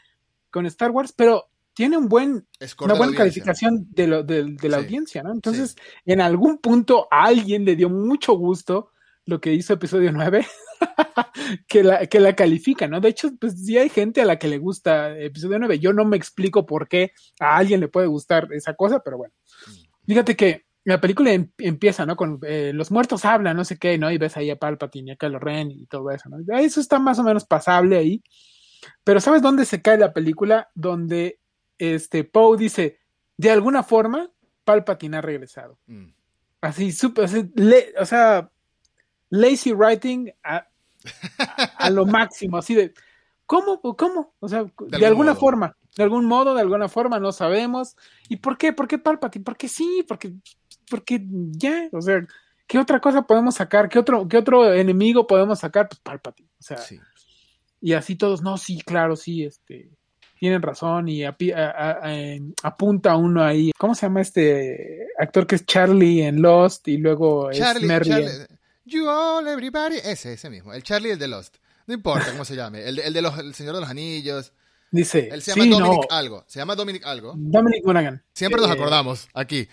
[0.50, 2.46] con Star Wars, pero tiene un buen,
[2.82, 5.32] una buena calificación de, la audiencia, ¿no?
[5.32, 8.92] Entonces, en algún punto a alguien le dio mucho gusto
[9.24, 10.46] lo que hizo episodio 9
[11.70, 13.00] que, la, que la califica, ¿no?
[13.00, 15.80] De hecho, pues sí hay gente a la que le gusta episodio 9.
[15.80, 19.34] Yo no me explico por qué a alguien le puede gustar esa cosa, pero bueno.
[20.06, 22.18] Fíjate que la película em, empieza, ¿no?
[22.18, 24.12] Con eh, los muertos hablan, no sé qué, ¿no?
[24.12, 26.40] Y ves ahí a Palpatine y a Kylo Ren y todo eso, ¿no?
[26.58, 28.22] Eso está más o menos pasable ahí.
[29.06, 30.70] Pero ¿sabes dónde se cae la película?
[30.76, 31.40] Donde
[31.80, 33.00] este Poe dice,
[33.38, 34.30] de alguna forma,
[34.64, 35.80] Palpatine ha regresado.
[35.88, 36.10] Mm.
[36.62, 37.30] Así, súper,
[38.00, 38.52] o sea,
[39.30, 40.68] lazy writing a,
[41.78, 42.94] a, lo máximo, así de,
[43.46, 43.82] ¿cómo?
[43.82, 44.34] ¿Cómo?
[44.40, 47.96] O sea, de, alguna forma, de algún modo, de alguna forma, no sabemos.
[48.28, 48.74] ¿Y por qué?
[48.74, 49.46] ¿Por qué Palpatine?
[49.46, 50.34] Porque sí, porque,
[50.90, 52.28] porque ya, o sea,
[52.68, 53.88] ¿qué otra cosa podemos sacar?
[53.88, 55.88] ¿Qué otro, qué otro enemigo podemos sacar?
[55.88, 56.78] Pues Palpatine, o sea,
[57.82, 59.90] y así todos, no, sí, claro, sí, este,
[60.40, 61.24] tienen razón y
[62.64, 63.72] apunta uno ahí.
[63.78, 68.10] ¿Cómo se llama este actor que es Charlie en Lost y luego es Merry
[68.86, 69.98] You all, everybody.
[70.04, 70.74] Ese, ese mismo.
[70.74, 71.58] El Charlie, el de Lost.
[71.86, 72.88] No importa cómo se llame.
[72.88, 74.54] El, el de los, el Señor de los Anillos.
[74.90, 75.30] Dice.
[75.32, 76.44] Él se llama Dominic algo.
[76.48, 77.34] Se llama Dominic algo.
[77.36, 78.24] Dominic Monaghan.
[78.34, 79.68] Siempre nos acordamos aquí.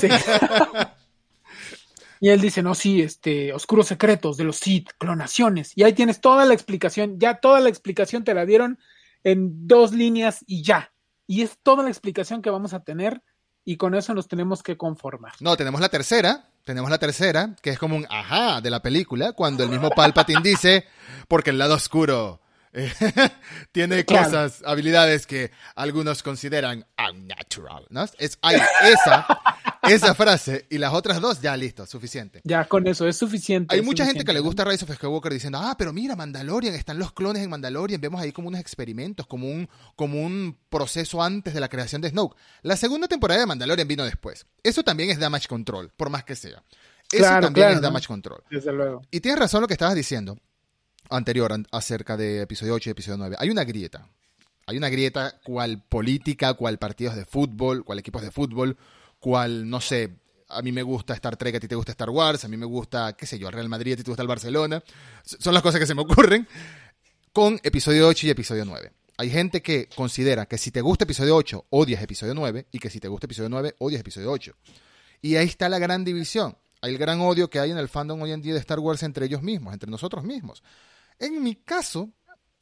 [0.00, 0.08] Sí.
[2.20, 5.72] y él dice, no, sí, este, oscuros secretos de los Sith, clonaciones.
[5.74, 7.18] Y ahí tienes toda la explicación.
[7.18, 8.78] Ya toda la explicación te la dieron
[9.24, 10.92] en dos líneas y ya.
[11.26, 13.22] Y es toda la explicación que vamos a tener
[13.64, 15.32] y con eso nos tenemos que conformar.
[15.40, 19.32] No, tenemos la tercera, tenemos la tercera, que es como un ajá de la película,
[19.32, 20.86] cuando el mismo Palpatine dice,
[21.28, 22.40] porque el lado oscuro
[22.72, 22.92] eh,
[23.72, 28.04] tiene cosas, habilidades que algunos consideran unnatural, ¿no?
[28.18, 29.26] Es, hay esa,
[29.92, 32.40] esa frase y las otras dos, ya listo, suficiente.
[32.44, 33.74] Ya con eso es suficiente.
[33.74, 36.98] Hay mucha gente que le gusta Rise of Skywalker diciendo, ah, pero mira, Mandalorian, están
[36.98, 41.54] los clones en Mandalorian, vemos ahí como unos experimentos, como un, como un proceso antes
[41.54, 42.36] de la creación de Snoke.
[42.62, 44.46] La segunda temporada de Mandalorian vino después.
[44.62, 46.62] Eso también es damage control, por más que sea.
[47.10, 48.42] Eso también es damage control.
[48.50, 49.02] Desde luego.
[49.10, 50.38] Y tienes razón lo que estabas diciendo
[51.10, 53.36] anterior acerca de episodio 8 y episodio 9.
[53.38, 54.08] Hay una grieta.
[54.66, 58.76] Hay una grieta cual política, cual partidos de fútbol, cual equipos de fútbol,
[59.18, 60.10] cual, no sé,
[60.48, 62.66] a mí me gusta Star Trek, a ti te gusta Star Wars, a mí me
[62.66, 64.82] gusta, qué sé yo, Real Madrid, a ti te gusta el Barcelona.
[65.24, 66.46] Son las cosas que se me ocurren
[67.32, 68.92] con episodio 8 y episodio 9.
[69.18, 72.88] Hay gente que considera que si te gusta episodio 8, odias episodio 9, y que
[72.88, 74.54] si te gusta episodio 9, odias episodio 8.
[75.22, 76.56] Y ahí está la gran división.
[76.80, 79.26] El gran odio que hay en el fandom hoy en día de Star Wars entre
[79.26, 80.62] ellos mismos, entre nosotros mismos.
[81.18, 82.10] En mi caso,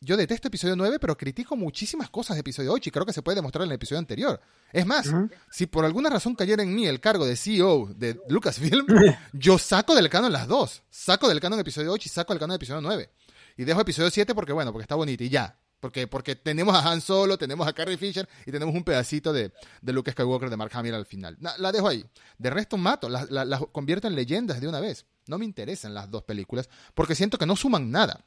[0.07, 3.23] yo detesto episodio 9, pero critico muchísimas cosas de episodio 8 y creo que se
[3.23, 4.41] puede demostrar en el episodio anterior.
[4.73, 5.13] Es más,
[5.51, 8.87] si por alguna razón cayera en mí el cargo de CEO de Lucasfilm,
[9.33, 10.85] yo saco del canon las dos.
[10.91, 13.11] Saco del canon episodio 8 y saco del canon episodio 9.
[13.57, 15.59] Y dejo episodio 7 porque, bueno, porque está bonito y ya.
[15.81, 19.53] Porque, porque tenemos a Han Solo, tenemos a Carrie Fisher y tenemos un pedacito de,
[19.83, 21.37] de Luke Skywalker de Mark Hamill al final.
[21.41, 22.05] La, dejo ahí.
[22.39, 25.05] De resto mato, las la, convierto en leyendas de una vez.
[25.27, 28.25] No me interesan las dos películas porque siento que no suman nada.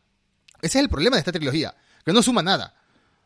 [0.62, 2.76] Ese es el problema de esta trilogía, que no suma nada.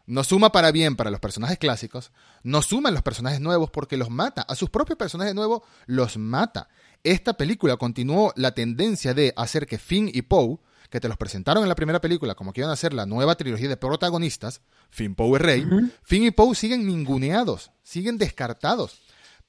[0.05, 2.11] no suma para bien para los personajes clásicos,
[2.43, 4.41] no suma en los personajes nuevos porque los mata.
[4.41, 6.67] A sus propios personajes nuevos los mata.
[7.03, 10.57] Esta película continuó la tendencia de hacer que Finn y Poe,
[10.89, 13.35] que te los presentaron en la primera película como que iban a ser la nueva
[13.35, 15.67] trilogía de protagonistas, Finn, Poe y Rey,
[16.03, 19.01] Finn y Poe siguen ninguneados, siguen descartados.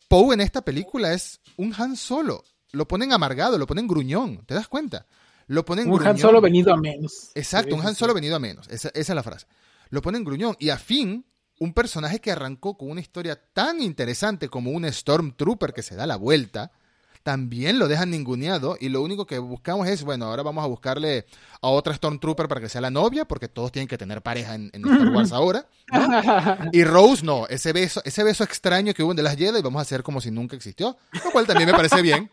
[0.09, 2.44] Poe en esta película es un Han Solo.
[2.73, 5.07] Lo ponen amargado, lo ponen gruñón, ¿te das cuenta?
[5.46, 7.30] Lo ponen un Han Solo venido a menos.
[7.35, 8.68] Exacto, un Han Solo venido a menos.
[8.68, 9.46] Esa, esa es la frase
[9.94, 10.57] lo ponen gruñón.
[10.59, 11.24] Y a fin,
[11.59, 16.07] un personaje que arrancó con una historia tan interesante como un Stormtrooper que se da
[16.07, 16.72] la vuelta,
[17.24, 21.24] también lo dejan ninguneado y lo único que buscamos es, bueno, ahora vamos a buscarle
[21.62, 24.70] a otra Stormtrooper para que sea la novia, porque todos tienen que tener pareja en,
[24.74, 25.66] Star Wars ahora.
[26.70, 29.80] Y Rose no, ese beso, ese beso extraño que hubo en The Last Jedi vamos
[29.80, 32.28] a hacer como si nunca existió, lo cual también me parece bien.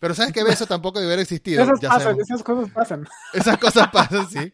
[0.00, 1.62] Pero ¿sabes qué beso tampoco debe haber existido?
[1.62, 3.08] esas cosas pasan.
[3.32, 4.52] Esas cosas pasan, sí.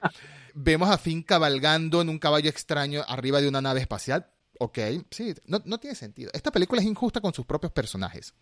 [0.55, 4.27] Vemos a Finn cabalgando en un caballo extraño arriba de una nave espacial.
[4.59, 4.79] Ok,
[5.11, 6.31] sí, no, tiene sentido.
[6.35, 8.35] Esta película es injusta con sus propios personajes.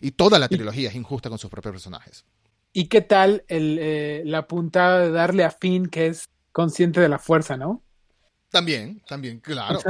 [0.00, 2.24] Y toda la trilogía es injusta con sus propios personajes.
[2.72, 7.08] ¿Y qué tal el, eh, la puntada de darle a Finn que es consciente de
[7.08, 7.82] la fuerza, no?
[8.50, 9.80] También, también, claro.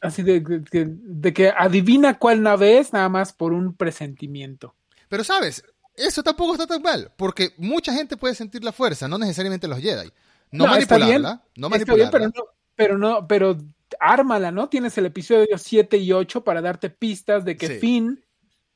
[0.00, 4.74] así de, de, que adivina cuál nave es nada más por un presentimiento.
[5.08, 9.18] Pero sabes, eso tampoco está tan mal, porque mucha gente puede sentir la fuerza, no
[9.18, 10.10] necesariamente los Jedi.
[10.50, 12.10] No, manipularla, no manipularla.
[12.10, 13.58] pero no, pero no, pero
[14.00, 14.68] ármala, ¿no?
[14.68, 18.22] Tienes el episodio 7 y 8 para darte pistas de que Finn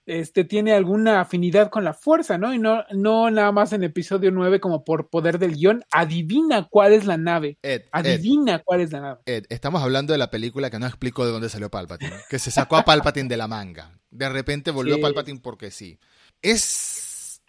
[0.06, 2.54] este, tiene alguna afinidad con la fuerza, ¿no?
[2.54, 6.92] Y no, no nada más en episodio 9 como por poder del guion, adivina cuál
[6.92, 7.58] es la nave.
[7.90, 9.20] adivina cuál es la nave.
[9.26, 12.50] Ed, estamos hablando de la película que no explico de dónde salió Palpatine, que se
[12.52, 13.98] sacó a Palpatine de la manga.
[14.10, 15.98] De repente volvió Palpatine porque sí.
[16.40, 17.05] Es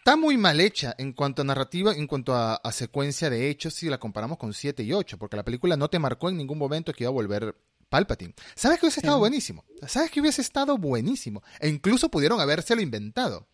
[0.07, 3.89] está muy mal hecha en cuanto a narrativa, en cuanto a, secuencia de hechos, si
[3.89, 6.93] la comparamos con 7 y 8, porque la película no te marcó en ningún momento
[6.93, 7.57] que iba a volver
[7.89, 8.33] Palpatine.
[8.55, 9.65] ¿Sabes que hubiese estado buenísimo?
[9.85, 11.43] ¿Sabes que hubiese estado buenísimo?
[11.59, 13.49] E incluso pudieron habérselo inventado.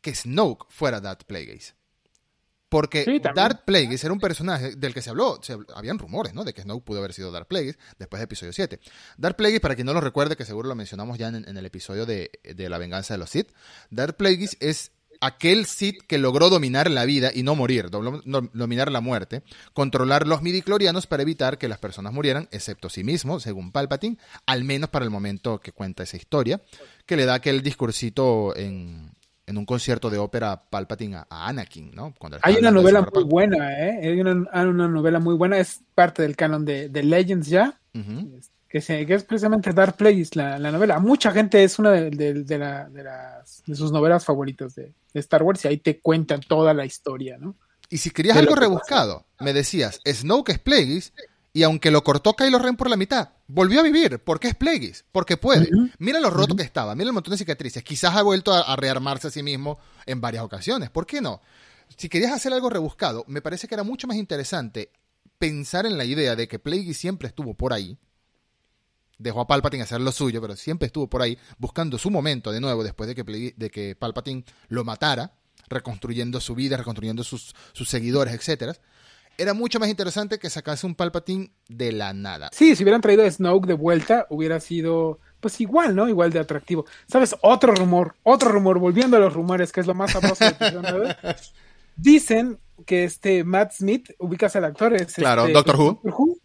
[0.00, 1.74] Que Snoke fuera Darth Plagueis.
[2.68, 5.40] Porque Darth Plagueis era un personaje del que se habló,
[5.74, 6.44] habían rumores, ¿no?
[6.44, 8.78] De que Snoke pudo haber sido Darth Plagueis después de episodio 7.
[9.16, 12.06] Darth Plagueis, para quien no lo recuerde, que seguro lo mencionamos ya en, el episodio
[12.06, 13.50] de, de, La venganza de los Sith,
[13.90, 19.00] Darth Plagueis es aquel Sith que logró dominar la vida y no morir, dominar la
[19.00, 24.18] muerte, controlar los midiclorianos para evitar que las personas murieran, excepto sí mismo, según Palpatine,
[24.46, 26.60] al menos para el momento que cuenta esa historia,
[27.04, 29.12] que le da aquel discursito en,
[29.48, 32.14] un concierto de ópera Palpatine a, Anakin, ¿no?
[32.42, 34.00] Hay una novela muy buena, ¿eh?
[34.02, 34.34] Hay una,
[34.88, 37.80] novela muy buena, es parte del canon de, Legends ya
[38.84, 40.98] que, es precisamente Dark Place, la, novela.
[40.98, 45.76] Mucha gente es una de, las, de sus novelas favoritas de, Star Wars y ahí
[45.78, 47.54] te cuentan toda la historia, ¿no?
[47.88, 51.12] Y si querías algo rebuscado, me decías, Snoke es Plagueis
[51.56, 54.18] y aunque lo cortó Kylo Ren por la mitad, volvió a vivir.
[54.18, 55.06] ¿Por qué es Plagueis?
[55.10, 55.70] Porque puede.
[55.98, 57.82] Mira lo roto que estaba, mira el montón de cicatrices.
[57.82, 60.90] Quizás ha vuelto a, rearmarse a sí mismo en varias ocasiones.
[60.90, 61.40] ¿Por qué no?
[61.96, 64.90] Si querías hacer algo rebuscado, me parece que era mucho más interesante
[65.38, 67.96] pensar en la idea de que Plagueis siempre estuvo por ahí,
[69.18, 72.60] dejó a Palpatine hacer lo suyo, pero siempre estuvo por ahí buscando su momento de
[72.60, 75.32] nuevo después de que, de que Palpatine lo matara,
[75.68, 78.74] reconstruyendo su vida, reconstruyendo sus, sus seguidores, etcétera.
[79.38, 82.48] Era mucho más interesante que sacase un Palpatine de la nada.
[82.52, 86.08] Sí, si hubieran traído a Snoke de vuelta, hubiera sido pues igual, ¿no?
[86.08, 86.86] Igual de atractivo.
[87.06, 87.36] ¿Sabes?
[87.42, 91.16] Otro rumor, otro rumor, volviendo a los rumores, que es lo más sabroso de
[91.96, 96.35] Dicen que este Matt Smith, ubicas al actor, es claro, este, Doctor Who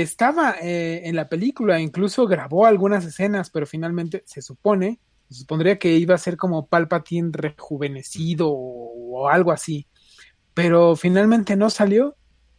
[0.00, 5.78] estaba eh, en la película, incluso grabó algunas escenas, pero finalmente se supone, se supondría
[5.78, 9.86] que iba a ser como Palpatine rejuvenecido o, algo así,
[10.54, 12.16] pero finalmente no salió,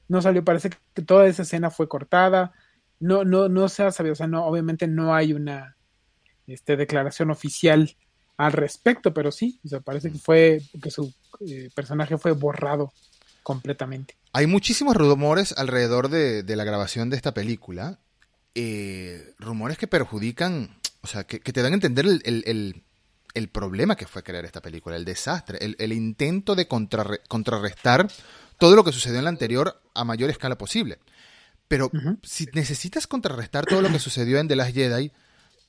[0.07, 2.53] no salió, parece que toda esa escena fue cortada,
[2.99, 5.75] no, no, no se ha sabido, o sea, no, obviamente no hay una
[6.45, 7.95] este, declaración oficial
[8.37, 11.11] al respecto, pero sí, o sea, parece que fue, que su
[11.47, 12.93] eh, personaje fue borrado
[13.43, 14.15] completamente.
[14.31, 17.99] Hay muchísimos rumores alrededor de, la grabación de esta película.
[18.55, 22.83] Eh, rumores que perjudican, o sea, que, te dan a entender el,
[23.51, 28.07] problema que fue crear esta película, el desastre, el, intento de contrarrestar
[28.57, 30.99] todo lo que sucedió en la anterior a mayor escala posible.
[31.67, 35.11] Pero si necesitas contrarrestar todo lo que sucedió en The Last Jedi,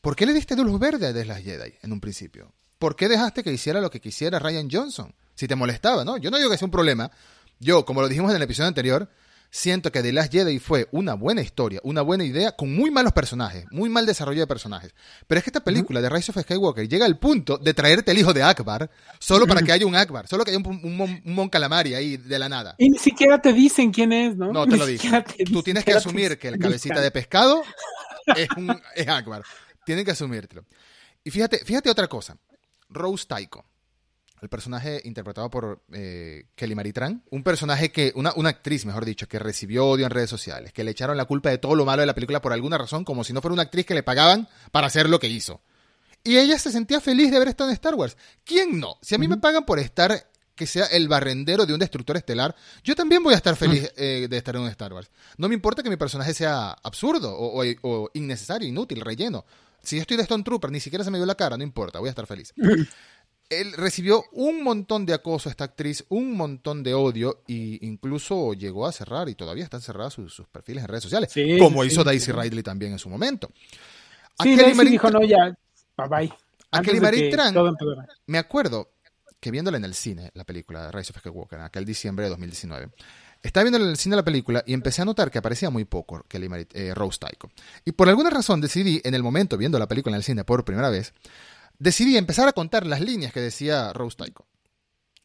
[0.00, 2.52] ¿por qué le diste luz verde a The Last Jedi en un principio?
[2.78, 5.14] ¿Por qué dejaste que hiciera lo que quisiera Ryan Johnson?
[5.34, 6.16] Si te molestaba, ¿no?
[6.16, 7.10] Yo no digo que sea un problema,
[7.64, 9.08] yo, como lo dijimos en el episodio anterior,
[9.54, 13.12] Siento que The Last Jedi fue una buena historia, una buena idea, con muy malos
[13.12, 14.92] personajes, muy mal desarrollo de personajes.
[15.28, 18.18] Pero es que esta película de Rise of Skywalker llega al punto de traerte el
[18.18, 21.48] hijo de Akbar, solo para que haya un Akbar, solo que haya un, un, Mon
[21.48, 22.74] Calamari ahí de la nada.
[22.78, 24.52] Y ni siquiera te dicen quién es, ¿no?
[24.52, 25.24] No te lo dicen.
[25.52, 27.62] Tú tienes que asumir que el cabecita de pescado
[28.34, 29.44] es, un, es Akbar.
[29.86, 30.64] Tienen que asumírtelo.
[31.22, 32.36] Y fíjate, fíjate otra cosa.
[32.88, 33.64] Rose Taiko
[34.44, 39.26] el personaje interpretado por eh, Kelly Maritran, un personaje que, una, una, actriz, mejor dicho,
[39.26, 42.02] que recibió odio en redes sociales, que le echaron la culpa de todo lo malo
[42.02, 44.46] de la película por alguna razón, como si no fuera una actriz que le pagaban
[44.70, 45.62] para hacer lo que hizo.
[46.22, 48.18] Y ella se sentía feliz de haber estado en Star Wars.
[48.44, 48.98] ¿Quién no?
[49.00, 52.54] Si a mí me pagan por estar que sea el barrendero de un destructor estelar,
[52.82, 55.10] yo también voy a estar feliz eh, de estar en un Star Wars.
[55.38, 59.46] No me importa que mi personaje sea absurdo o, o innecesario, inútil, relleno.
[59.82, 61.98] Si yo estoy de Stone Trooper, ni siquiera se me dio la cara, no importa,
[61.98, 62.52] voy a estar feliz.
[63.60, 68.52] él recibió un montón de acoso a esta actriz, un montón de odio e incluso
[68.54, 72.32] llegó a cerrar y todavía están cerradas sus, perfiles en redes sociales, como hizo Daisy
[72.32, 73.50] Ridley también en su momento.
[74.42, 75.56] Sí, Daisy dijo, no, ya,
[75.96, 76.32] bye bye.
[76.70, 77.54] A Kelly Marie Tran,
[78.26, 78.90] me acuerdo
[79.38, 82.88] que viéndola en el cine, la película Rise of Skywalker, en aquel diciembre de 2019,
[83.44, 86.24] estaba viendo en el cine la película y empecé a notar que aparecía muy poco
[86.26, 87.50] Kelly Marie, eh, Rose Tycho.
[87.84, 90.64] Y por alguna razón decidí, en el momento viendo la película en el cine por
[90.64, 91.12] primera vez,
[91.78, 94.46] decidí empezar a contar las líneas que decía Rose Taiko.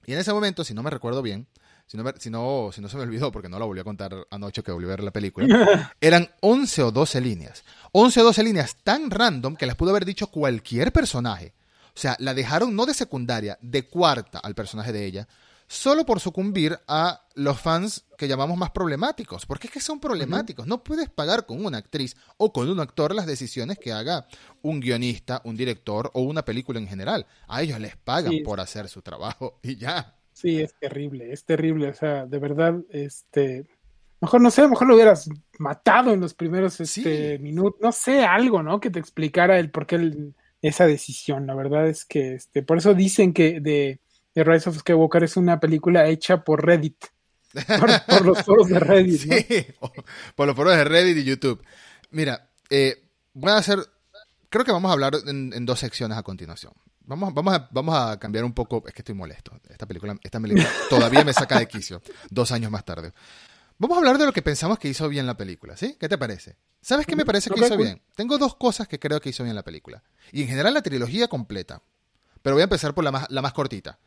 [0.06, 1.48] Y en ese momento, si no me recuerdo bien,
[1.86, 4.28] si no, si no, si no se me olvidó, porque no la volví a contar
[4.30, 7.64] anoche que volví a ver la película, eran 11 o 12 líneas.
[7.92, 11.54] 11 o 12 líneas tan random que las pudo haber dicho cualquier personaje.
[11.96, 15.28] O sea, la dejaron no de secundaria, de cuarta al personaje de ella,
[15.70, 19.46] solo por sucumbir a los fans que llamamos más problemáticos.
[19.46, 20.66] Porque es que son problemáticos.
[20.66, 24.28] No puedes pagar con una actriz o con un actor las decisiones que haga
[24.64, 27.28] un guionista, un director o una película en general.
[27.48, 30.16] A ellos les pagan por hacer su trabajo y ya.
[30.34, 31.90] Sí, es terrible, es terrible.
[31.90, 33.66] O sea, de verdad, este.
[34.22, 35.30] Mejor no sé, mejor lo hubieras
[35.60, 37.80] matado en los primeros este, minutos.
[37.80, 38.80] No sé, algo, ¿no?
[38.80, 41.46] Que te explicara el por qué esa decisión.
[41.48, 44.02] La verdad es que, este, por eso dicen que de
[44.40, 47.08] The Rise of Skywalker es una película hecha por Reddit.
[48.08, 49.22] Por, los foros de Reddit.
[49.50, 49.66] Sí,
[50.34, 51.62] por los foros de Reddit y YouTube.
[52.12, 53.80] Mira, eh, voy a hacer.
[54.48, 56.72] Creo que vamos a hablar en, dos secciones a continuación.
[57.02, 58.82] Vamos, vamos, a, vamos a cambiar un poco.
[58.88, 59.60] Es que estoy molesto.
[59.68, 62.02] Esta película, esta película todavía me saca de quicio.
[62.30, 63.12] Dos años más tarde.
[63.78, 65.98] Vamos a hablar de lo que pensamos que hizo bien la película, ¿sí?
[66.00, 66.56] ¿Qué te parece?
[66.80, 68.02] ¿Sabes qué me parece que hizo bien?
[68.16, 70.02] Tengo dos cosas que creo que hizo bien la película.
[70.32, 71.82] Y en general la trilogía completa.
[72.42, 74.00] Pero voy a empezar por la más, la más cortita.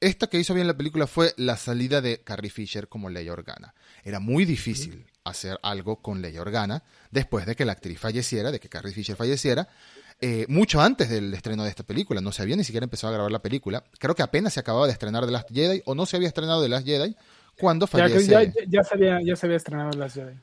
[0.00, 3.74] Esta que hizo bien la película fue la salida de Carrie Fisher como Leia Organa.
[4.04, 8.60] Era muy difícil hacer algo con Leia Organa después de que la actriz falleciera, de
[8.60, 9.68] que Carrie Fisher falleciera.
[10.20, 13.16] Eh, mucho antes del estreno de esta película, no se había ni siquiera empezado a
[13.16, 13.84] grabar la película.
[13.98, 16.62] Creo que apenas se acababa de estrenar The Last Jedi o no se había estrenado
[16.62, 17.16] The Last Jedi
[17.58, 18.26] cuando fallece.
[18.26, 20.36] Ya, ya, se, había, ya se había estrenado The Last Jedi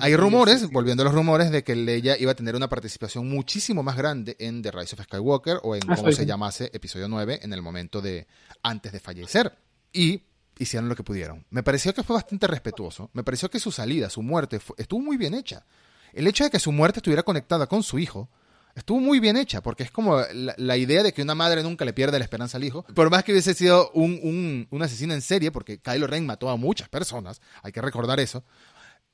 [0.00, 3.82] hay rumores, volviendo a los rumores, de que Leia iba a tener una participación muchísimo
[3.82, 7.40] más grande en The Rise of Skywalker o en ah, como se llamase episodio 9
[7.42, 8.26] en el momento de
[8.62, 9.56] antes de fallecer.
[9.92, 10.22] Y
[10.58, 11.44] hicieron lo que pudieron.
[11.50, 13.10] Me pareció que fue bastante respetuoso.
[13.12, 15.64] Me pareció que su salida, su muerte, estuvo muy bien hecha.
[16.12, 18.28] El hecho de que su muerte estuviera conectada con su hijo
[18.74, 21.92] estuvo muy bien hecha, porque es como la, idea de que una madre nunca le
[21.92, 22.84] pierde la esperanza al hijo.
[22.94, 26.48] Por más que hubiese sido un, un, un asesino en serie, porque Kylo Ren mató
[26.48, 28.44] a muchas personas, hay que recordar eso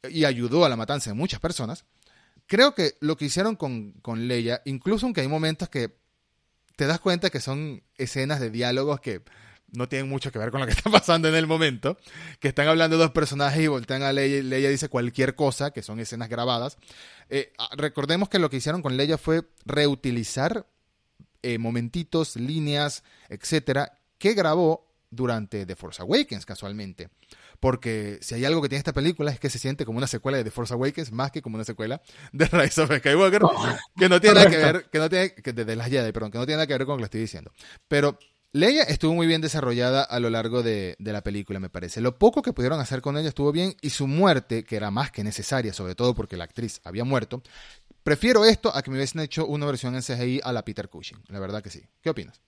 [0.09, 1.85] y ayudó a la matanza de muchas personas,
[2.47, 5.97] creo que lo que hicieron con, con Leia, incluso aunque hay momentos que
[6.77, 9.23] te das cuenta que son escenas de diálogos que
[9.73, 11.99] no tienen mucho que ver con lo que está pasando en el momento,
[12.41, 15.83] que están hablando dos personajes y voltean a Leia y Leia dice cualquier cosa, que
[15.83, 16.79] son escenas grabadas.
[17.29, 20.67] Eh, ah, recordemos que lo que hicieron con Leia fue reutilizar
[21.43, 27.09] eh, momentitos, líneas, etcétera, que grabó durante The Force Awakens casualmente.
[27.61, 30.39] Porque si hay algo que tiene esta película es que se siente como una secuela
[30.39, 32.01] de The Force Awakens más que como una secuela
[32.33, 33.43] de Rise of Skywalker,
[33.97, 36.39] que no tiene nada que ver, que no tiene, que de, las Jedi, perdón, que
[36.39, 37.53] no tiene nada que ver con lo que estoy diciendo.
[37.89, 38.19] Pero
[38.53, 42.01] Leia estuvo muy bien desarrollada a lo largo de, de, la película, me parece.
[42.01, 45.11] Lo poco que pudieron hacer con ella estuvo bien y su muerte, que era más
[45.11, 47.43] que necesaria, sobre todo porque la actriz había muerto,
[48.03, 51.23] prefiero esto a que me hubiesen hecho una versión en CGI a la Peter Cushing.
[51.29, 51.83] La verdad que sí.
[52.01, 52.41] ¿Qué opinas?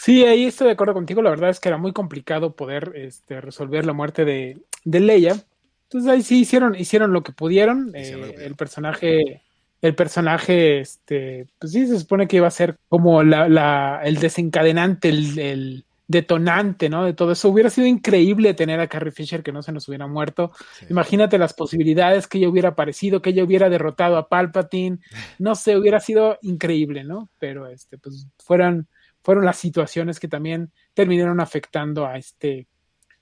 [0.00, 1.22] Sí, ahí estoy de acuerdo contigo.
[1.22, 5.44] La verdad es que era muy complicado poder este, resolver la muerte de, de Leia.
[5.88, 7.90] Entonces ahí sí hicieron, hicieron lo que pudieron.
[7.96, 9.42] Eh, el personaje,
[9.82, 14.18] el personaje, este, pues sí, se supone que iba a ser como la, la, el
[14.18, 17.04] desencadenante, el, detonante, ¿no?
[17.04, 17.48] De todo eso.
[17.48, 20.52] Hubiera sido increíble tener a Carrie Fisher que no se nos hubiera muerto.
[20.88, 25.00] Imagínate las posibilidades que ella hubiera aparecido, que ella hubiera derrotado a Palpatine.
[25.40, 27.28] No sé, hubiera sido increíble, ¿no?
[27.40, 28.86] Pero este, pues fueron
[29.28, 32.66] fueron las situaciones que también terminaron afectando a este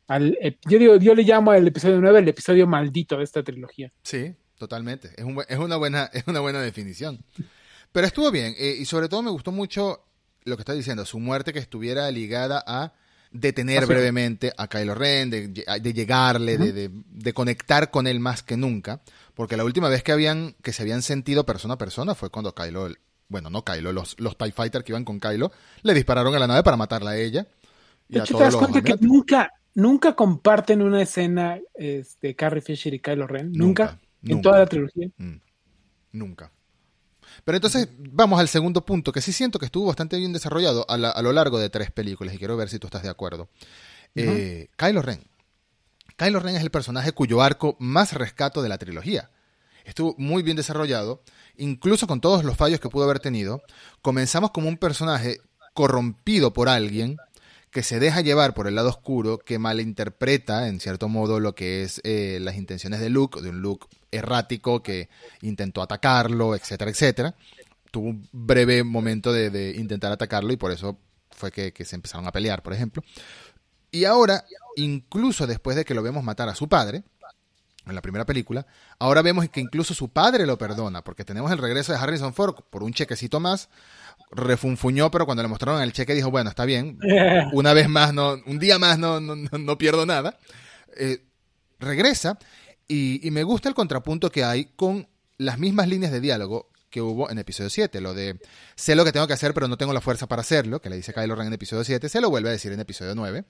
[0.07, 3.93] al, yo, digo, yo le llamo al episodio 9 el episodio maldito de esta trilogía.
[4.05, 5.11] Sí, totalmente.
[5.17, 7.25] Es, un, es, una, buena, es una buena definición.
[7.91, 8.55] Pero estuvo bien.
[8.57, 10.05] Eh, y sobre todo me gustó mucho
[10.45, 12.93] lo que está diciendo, su muerte que estuviera ligada a
[13.33, 18.57] detener brevemente a Kylo Ren, de, de llegarle, de, de, conectar con él más que
[18.57, 19.01] nunca.
[19.35, 22.55] Porque la última vez que habían, que se habían sentido persona a persona fue cuando
[22.55, 22.91] Kylo,
[23.29, 25.53] bueno, no Kylo, los, los TIE Fighters que iban con Kylo,
[25.83, 27.47] le dispararon a la nave para matarla a ella.
[28.09, 32.95] Y a todos te das cuenta que nunca, nunca comparten una escena este, Carrie Fisher
[32.95, 33.53] y Kylo Ren.
[33.53, 33.99] Nunca.
[34.23, 35.09] en toda la trilogía.
[35.17, 35.37] Mm.
[36.13, 36.53] Nunca.
[37.45, 41.23] Pero entonces vamos al segundo punto, que sí siento que estuvo bastante bien desarrollado a,
[41.23, 43.49] lo largo de tres películas y quiero ver si tú estás de acuerdo.
[44.15, 45.21] Eh, Kylo Ren.
[46.17, 49.31] Kylo Ren es el personaje cuyo arco más rescato de la trilogía.
[49.87, 51.23] Estuvo muy bien desarrollado,
[51.57, 53.63] incluso con todos los fallos que pudo haber tenido.
[54.03, 55.41] Comenzamos como un personaje
[55.75, 57.17] corrompido por alguien
[57.71, 61.83] que se deja llevar por el lado oscuro, que malinterpreta en cierto modo lo que
[61.83, 65.09] es eh, las intenciones de Luke, de un Luke errático que
[65.43, 67.35] intentó atacarlo, etcétera, etcétera.
[67.91, 70.99] Tuvo un breve momento de, intentar atacarlo y por eso
[71.31, 73.05] fue que, se empezaron a pelear, por ejemplo.
[73.93, 74.45] Y ahora,
[74.77, 77.05] incluso después de que lo vemos matar a su padre,
[77.87, 78.67] en la primera película,
[78.99, 82.57] ahora vemos que incluso su padre lo perdona, porque tenemos el regreso de Harrison Ford
[82.69, 83.69] por un chequecito más,
[84.33, 86.99] refunfuñó, pero cuando le mostraron el cheque dijo, bueno, está bien,
[87.53, 90.37] una vez más, no, un día más no, no, pierdo nada.
[90.99, 91.23] Eh,
[91.79, 92.39] regresa
[92.89, 95.09] y, me gusta el contrapunto que hay con
[95.39, 98.41] las mismas líneas de diálogo que hubo en episodio 7, lo de
[98.75, 100.97] sé lo que tengo que hacer pero no tengo la fuerza para hacerlo, que le
[100.97, 103.45] dice Kylo Ren en episodio 7, se lo vuelve a decir en episodio 9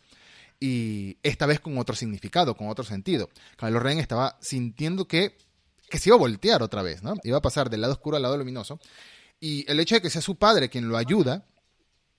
[0.60, 3.28] y esta vez con otro significado, con otro sentido.
[3.56, 5.36] Kylo Ren estaba sintiendo que,
[5.88, 7.14] que se iba a voltear otra vez, ¿no?
[7.24, 8.80] Iba a pasar del lado oscuro al lado luminoso
[9.40, 11.46] y el hecho de que sea su padre quien lo ayuda,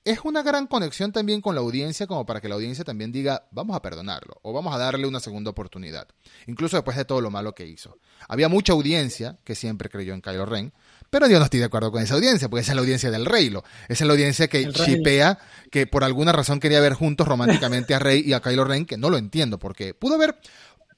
[0.03, 3.47] es una gran conexión también con la audiencia, como para que la audiencia también diga,
[3.51, 6.07] vamos a perdonarlo, o vamos a darle una segunda oportunidad,
[6.45, 7.99] incluso después de todo lo malo que hizo.
[8.29, 10.73] Había mucha audiencia que siempre creyó en Kylo Ren,
[11.09, 13.25] pero yo no estoy de acuerdo con esa audiencia, porque esa es la audiencia del
[13.25, 15.39] Reylo, esa es la audiencia que chipea,
[15.71, 18.97] que por alguna razón quería ver juntos románticamente a Rey y a Kylo Ren, que
[18.97, 20.37] no lo entiendo, porque pudo haber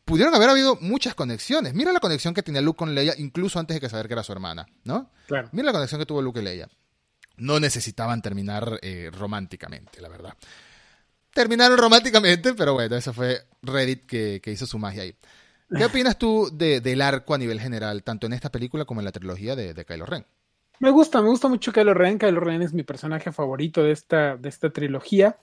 [0.09, 1.75] pudieron haber habido muchas conexiones.
[1.75, 4.23] Mira la conexión que tenía Luke con Leia, incluso antes de que saber que era
[4.23, 5.11] su hermana, ¿no?
[5.27, 5.49] Claro.
[5.51, 6.67] Mira la conexión que tuvo Luke y Leia.
[7.37, 10.33] No necesitaban terminar eh, románticamente, la verdad.
[11.31, 15.15] Terminaron románticamente, pero bueno, eso fue Reddit que, hizo su magia ahí.
[15.75, 19.11] ¿Qué opinas tú del arco a nivel general, tanto en esta película como en la
[19.11, 20.25] trilogía de, de Kylo Ren?
[20.79, 22.17] Me gusta, me gusta mucho Kylo Ren.
[22.17, 25.37] Kylo Ren es mi personaje favorito de esta, de esta trilogía.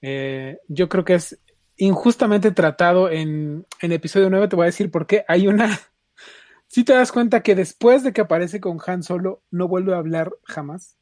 [0.00, 1.38] Eh, yo creo que es
[1.76, 5.24] injustamente tratado en, en episodio 9, te voy a decir por qué.
[5.28, 5.78] Hay una...
[6.70, 9.96] Si te das cuenta que después de que aparece con Han Solo, no vuelve a
[9.96, 10.97] hablar jamás.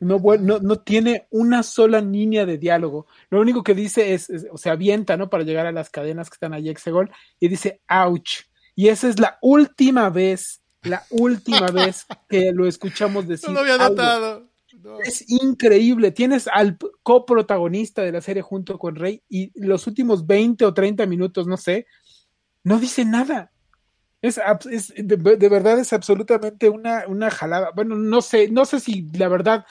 [0.00, 3.06] No, no, no, tiene una sola línea de diálogo.
[3.28, 5.28] Lo único que dice es, o sea, avienta, ¿no?
[5.30, 8.44] Para llegar a las cadenas que están allí Exegol y dice, ouch.
[8.74, 13.48] Y esa es la última vez, la última vez que lo escuchamos decir.
[13.50, 14.50] No lo había notado.
[15.04, 16.12] Es increíble.
[16.12, 21.06] Tienes al coprotagonista de la serie junto con Rey y los últimos 20 o 30
[21.06, 21.86] minutos, no sé,
[22.64, 23.52] no dice nada.
[24.22, 24.38] Es,
[24.96, 27.70] de, verdad es absolutamente una, una jalada.
[27.74, 29.64] Bueno, no sé, no sé si la verdad,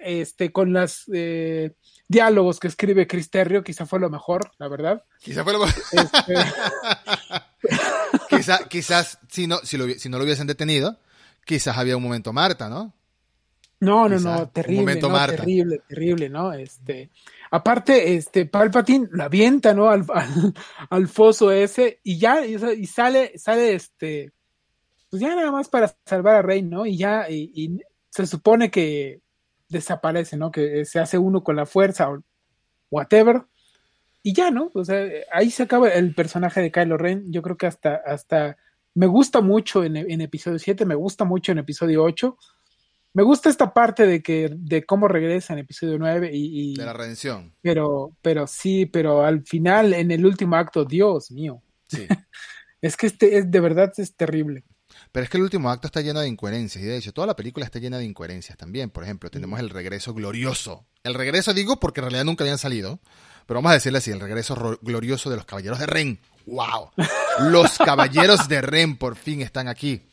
[0.00, 1.72] este, con los eh,
[2.06, 5.02] diálogos que escribe Cristerio, quizá fue lo mejor, la verdad.
[5.20, 5.82] Quizá fue lo mejor.
[5.92, 6.34] Este...
[8.68, 10.96] quizás si no, si, lo, si no lo hubiesen detenido,
[11.44, 12.94] quizás había un momento Marta, ¿no?
[13.80, 16.52] No, no, no, terrible, no, terrible, terrible, ¿no?
[16.52, 17.10] Este,
[17.50, 19.90] aparte, este, Palpatine la avienta, ¿no?
[19.90, 20.04] Al,
[20.90, 24.32] al, foso ese y ya, y, sale, sale, este,
[25.10, 26.86] pues ya nada más para salvar a Rey, ¿no?
[26.86, 27.80] Y ya, y,
[28.10, 29.20] se supone que
[29.68, 30.50] desaparece, ¿no?
[30.50, 32.22] Que se hace uno con la fuerza o
[32.90, 33.42] whatever.
[34.22, 34.70] Y ya, ¿no?
[34.74, 37.30] O sea, ahí se acaba el personaje de Kylo Ren.
[37.30, 38.56] Yo creo que hasta, hasta,
[38.94, 42.36] me gusta mucho en, en episodio 7, me gusta mucho en episodio 8
[43.18, 46.92] me gusta esta parte de que de cómo regresa en episodio 9 y, de la
[46.92, 47.52] redención.
[47.62, 51.60] Pero pero sí, pero al final en el último acto, Dios mío.
[51.88, 52.06] Sí.
[52.80, 54.62] es que este es de verdad es terrible.
[55.10, 57.34] Pero es que el último acto está lleno de incoherencias y de hecho toda la
[57.34, 58.88] película está llena de incoherencias también.
[58.90, 60.86] Por ejemplo, tenemos el regreso glorioso.
[61.02, 63.00] El regreso digo porque en realidad nunca habían salido,
[63.46, 66.20] pero vamos a decirle así, el regreso glorioso de los caballeros de Ren.
[66.46, 66.92] ¡Wow!
[67.50, 70.07] Los caballeros de Ren por fin están aquí.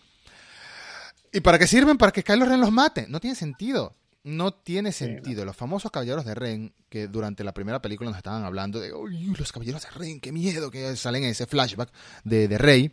[1.36, 1.98] ¿Y para qué sirven?
[1.98, 3.08] Para que Kylo Ren los mate.
[3.10, 3.94] No tiene sentido.
[4.24, 5.44] No tiene sentido.
[5.44, 9.36] Los famosos caballeros de Ren, que durante la primera película nos estaban hablando de, uy,
[9.38, 11.92] los caballeros de Ren, qué miedo, que salen en ese flashback
[12.24, 12.92] de, de Rey.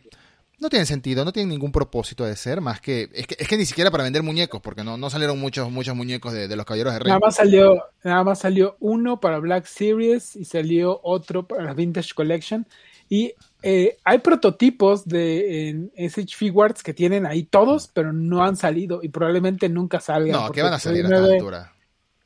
[0.59, 3.57] no tienen sentido, no tienen ningún propósito de ser, más que es que, es que
[3.57, 6.65] ni siquiera para vender muñecos, porque no, no salieron muchos, muchos muñecos de, de los
[6.65, 7.09] caballeros de Rey.
[7.09, 11.73] Nada más salió, nada más salió uno para Black Series y salió otro para la
[11.73, 12.67] Vintage Collection.
[13.13, 18.55] Y eh, hay prototipos de en SH Figuarts que tienen ahí todos, pero no han
[18.57, 20.31] salido y probablemente nunca salgan.
[20.31, 21.71] no, que van a salir a esta 9 altura.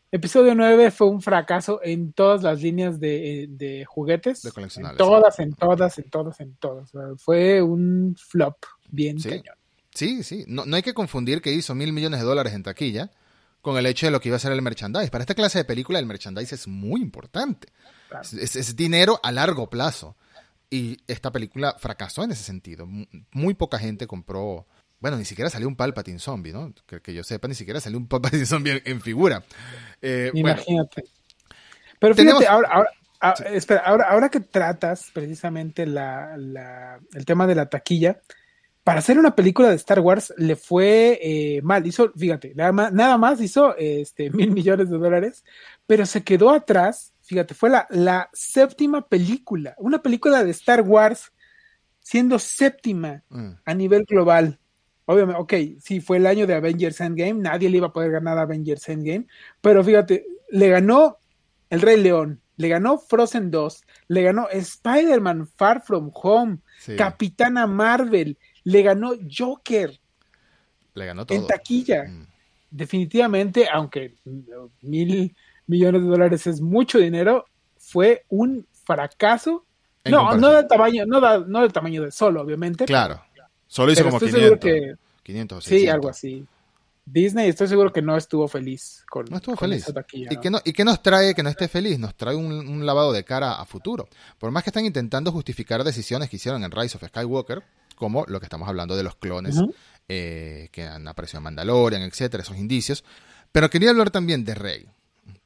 [0.09, 4.41] Episodio 9 fue un fracaso en todas las líneas de, eh, de juguetes.
[4.43, 6.89] De coleccionables, En todas, en todas, en todas, en todas.
[7.17, 8.55] Fue un flop
[8.89, 9.27] bien Sí.
[9.29, 9.55] cañón.
[9.93, 10.45] Sí, sí.
[10.47, 13.11] No, no hay que confundir que hizo mil millones de dólares en taquilla
[13.61, 15.11] con el hecho de lo que iba a ser el merchandise.
[15.11, 17.67] Para esta clase de película el merchandise es muy importante.
[18.07, 18.23] Claro.
[18.39, 20.15] Es- es dinero a largo plazo.
[20.69, 22.85] Y esta película fracasó en ese sentido.
[22.85, 24.65] Mu- Muy poca gente compró...
[24.99, 26.73] Bueno, ni siquiera salió un Palpatine zombie, ¿no?
[26.87, 29.43] Que, que yo sepa, ni siquiera salió un Palpatine zombie en, en figura.
[30.01, 31.03] Eh, bueno, Imagínate.
[31.99, 32.89] Pero fíjate, Tenemos- ahora, ahora,
[33.21, 38.19] ah, espera, ahora, ahora que tratas precisamente la, la- el tema de la taquilla,
[38.83, 41.85] para hacer una película de Star Wars le fue eh, mal.
[41.85, 45.43] Hizo, fíjate, nada más, nada más hizo este, mil millones de dólares,
[45.85, 47.13] pero se quedó atrás.
[47.27, 51.31] Fíjate, fue la, la séptima película, una película de Star Wars
[51.99, 54.59] siendo séptima mm, a nivel global.
[55.05, 58.37] Obviamente, ok, sí, fue el año de Avengers Endgame, nadie le iba a poder ganar
[58.37, 59.27] a Avengers Endgame,
[59.61, 61.17] pero fíjate, le ganó
[61.69, 67.67] El Rey León, le ganó Frozen 2, le ganó Spider-Man Far From Home, sí, Capitana
[67.67, 69.99] Marvel, le ganó Joker
[70.97, 71.37] le ganó todo.
[71.37, 72.05] en taquilla.
[72.05, 72.27] Mm.
[72.69, 74.15] Definitivamente, aunque
[74.81, 75.35] mil
[75.67, 77.45] millones de dólares es mucho dinero,
[77.77, 79.63] fue un fracaso.
[80.03, 80.41] En No, comparación.
[80.51, 82.85] no del tamaño, no, da- no del tamaño de solo, obviamente.
[82.85, 83.21] Claro.
[83.67, 84.97] Solo hizo como estoy seguro 500.
[84.97, 85.93] que 500 o Sí, 600.
[85.93, 86.45] algo así.
[87.05, 89.83] Disney, estoy seguro que no estuvo feliz con, No estuvo con feliz.
[89.83, 90.41] esa taquilla, ¿Y, ¿no?
[90.41, 91.99] qué no- ¿Y qué nos trae que no esté feliz?
[91.99, 94.07] Nos trae un, un lavado de cara a futuro.
[94.39, 97.63] Por más que están intentando justificar decisiones que hicieron en Rise of Skywalker,
[97.95, 99.55] como lo que estamos hablando de los clones
[100.09, 103.03] eh, que han aparecido en Mandalorian, etcétera, esos indicios.
[103.51, 104.85] Pero quería hablar también de Rey.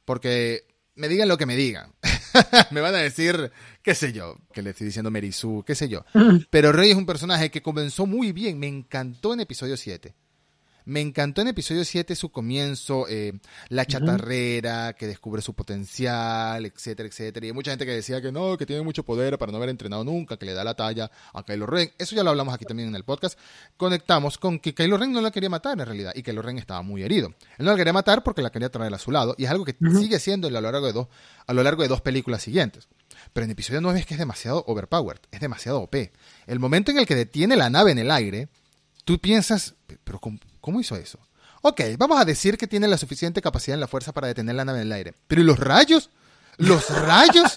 [0.04, 1.94] Porque me digan lo que me digan.
[2.70, 6.04] me van a decir, qué sé yo, que le estoy diciendo Merisu, qué sé yo.
[6.50, 8.58] Pero Rey es un personaje que comenzó muy bien.
[8.58, 10.14] Me encantó en episodio 7.
[10.84, 13.34] Me encantó en episodio 7 su comienzo, eh,
[13.68, 17.46] la chatarrera, que descubre su potencial, etcétera, etcétera.
[17.46, 19.68] Y hay mucha gente que decía que no, que tiene mucho poder para no haber
[19.68, 21.92] entrenado nunca, que le da la talla a Kylo Ren.
[21.98, 23.38] Eso ya lo hablamos aquí también en el podcast.
[23.76, 26.82] Conectamos con que Kylo Ren no la quería matar en realidad, y Kylo Ren estaba
[26.82, 27.34] muy herido.
[27.58, 29.64] Él no la quería matar porque la quería traer a su lado, y es algo
[29.64, 31.08] que sigue siendo a lo largo de dos,
[31.46, 32.88] a lo largo de dos películas siguientes.
[33.32, 35.94] Pero en episodio 9 es que es demasiado overpowered, es demasiado OP.
[36.46, 38.48] El momento en el que detiene la nave en el aire,
[39.04, 39.74] tú piensas,
[40.04, 40.20] pero
[40.62, 41.18] ¿cómo, hizo eso?
[41.60, 44.64] Ok, vamos a decir que tiene la suficiente capacidad en la fuerza para detener la
[44.64, 45.14] nave en el aire.
[45.26, 46.10] Pero ¿y los rayos?
[46.56, 47.56] ¿Los rayos?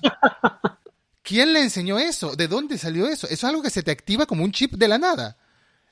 [1.23, 2.35] ¿Quién le enseñó eso?
[2.35, 3.25] ¿De dónde salió eso?
[3.25, 5.37] Eso es algo que se te activa como un chip de la nada.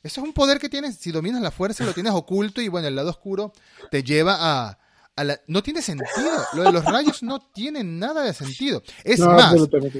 [0.04, 2.88] Eso es un poder que tienes, si dominas la fuerza, lo tienes oculto y bueno,
[2.88, 3.54] el lado oscuro
[3.90, 4.78] te lleva a...
[5.16, 5.42] a la...
[5.48, 6.46] No tiene sentido.
[6.54, 8.84] Lo de los rayos no tiene nada de sentido.
[9.04, 9.56] Es No, más,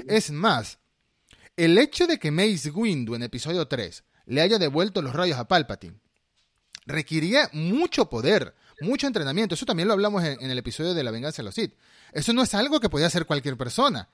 [0.06, 0.78] es más,
[1.56, 5.48] el hecho de que Mace Windu en episodio 3 le haya devuelto los rayos a
[5.48, 6.03] Palpatine
[6.86, 9.54] requería mucho poder, mucho entrenamiento.
[9.54, 11.74] Eso también lo hablamos en, en el episodio de la venganza de los Sith.
[12.12, 14.08] Eso no es algo que podía hacer cualquier persona.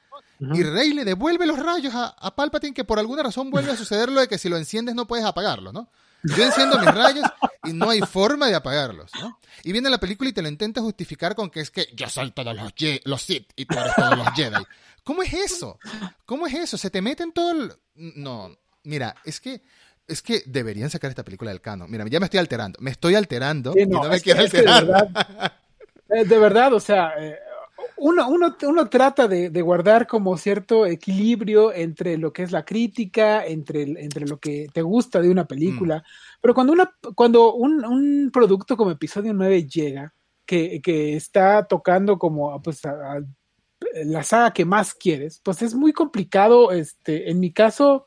[0.54, 3.76] Y Rey le devuelve los rayos a, a Palpatine que por alguna razón vuelve a
[3.76, 5.90] suceder lo de que si lo enciendes no puedes apagarlo, ¿no?
[6.22, 7.24] Yo enciendo mis rayos
[7.64, 9.38] y no hay forma de apagarlos, ¿no?
[9.64, 12.30] Y viene la película y te lo intenta justificar con que es que yo soy
[12.30, 14.62] todos los, Ye- los Sith y tú eres todos los Jedi.
[15.04, 15.78] ¿Cómo es eso?
[16.24, 16.78] ¿Cómo es eso?
[16.78, 17.72] Se te mete en todo el...
[17.94, 18.54] No,
[18.84, 19.62] mira, es que...
[20.10, 21.90] Es que deberían sacar esta película del canon.
[21.90, 22.78] Mira, ya me estoy alterando.
[22.82, 25.08] Me estoy alterando Sí, y no me es quiero es de verdad,
[26.08, 27.38] de verdad, o sea, eh,
[27.96, 32.64] uno, uno, uno trata de, de guardar como cierto equilibrio entre lo que es la
[32.64, 36.02] crítica, entre, entre lo que te gusta de una película, Mm.
[36.40, 40.12] pero cuando, una, cuando un, un producto como episodio 9 llega,
[40.46, 43.20] que, que está tocando como pues, a- a
[44.04, 48.06] la saga que más quieres, pues es muy complicado, este, en mi caso...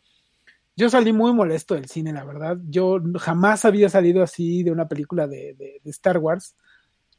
[0.76, 2.58] Yo salí muy molesto del cine, la verdad.
[2.70, 6.56] Yo jamás había salido así de una película de, de- de Star Wars.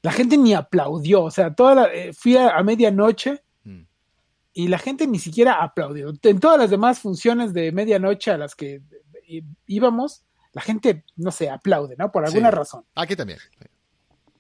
[0.03, 3.83] La gente ni aplaudió, o sea, toda la- eh, fui a, a medianoche Mm.
[4.55, 6.13] y la gente ni siquiera aplaudió.
[6.23, 8.83] En todas las demás funciones de medianoche a las que
[9.29, 12.11] eh, íbamos, la gente, no sé, aplaude, ¿no?
[12.13, 12.57] Por alguna Sí.
[12.57, 12.85] razón.
[12.95, 13.39] Aquí también.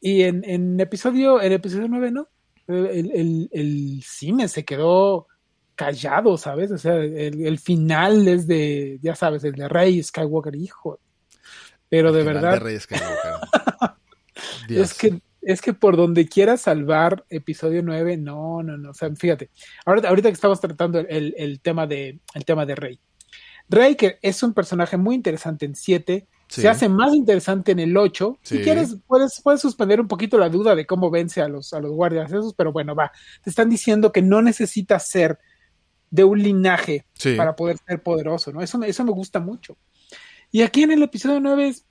[0.00, 2.28] Y en, en episodio, en episodio 9, ¿no?
[2.66, 5.26] El, el- el cine se quedó
[5.74, 6.70] callado, ¿sabes?
[6.70, 11.00] O sea, el, el final es de, ya sabes, el de Rey Skywalker, hijo.
[11.88, 13.14] Pero de El verdad, de Rey Skywalker.
[14.68, 18.90] Es que, es que por donde quieras salvar episodio 9, no, no, no.
[18.90, 19.50] O sea, fíjate,
[19.84, 22.98] ahorita, ahorita que estamos tratando el, el tema de, el tema de Rey.
[23.68, 26.60] Rey, que es un personaje muy interesante en 7, Sí.
[26.60, 28.38] se hace más interesante en el 8.
[28.42, 31.80] Si quieres, puedes, puedes suspender un poquito la duda de cómo vence a los, a
[31.80, 33.10] los guardias esos, pero bueno, va.
[33.42, 35.38] Te están diciendo que no necesitas ser
[36.14, 37.34] de un linaje Sí.
[37.34, 38.60] para poder ser poderoso, ¿no?
[38.62, 39.76] Eso, me- eso me gusta mucho.
[40.52, 41.86] Y aquí en el episodio 9 es,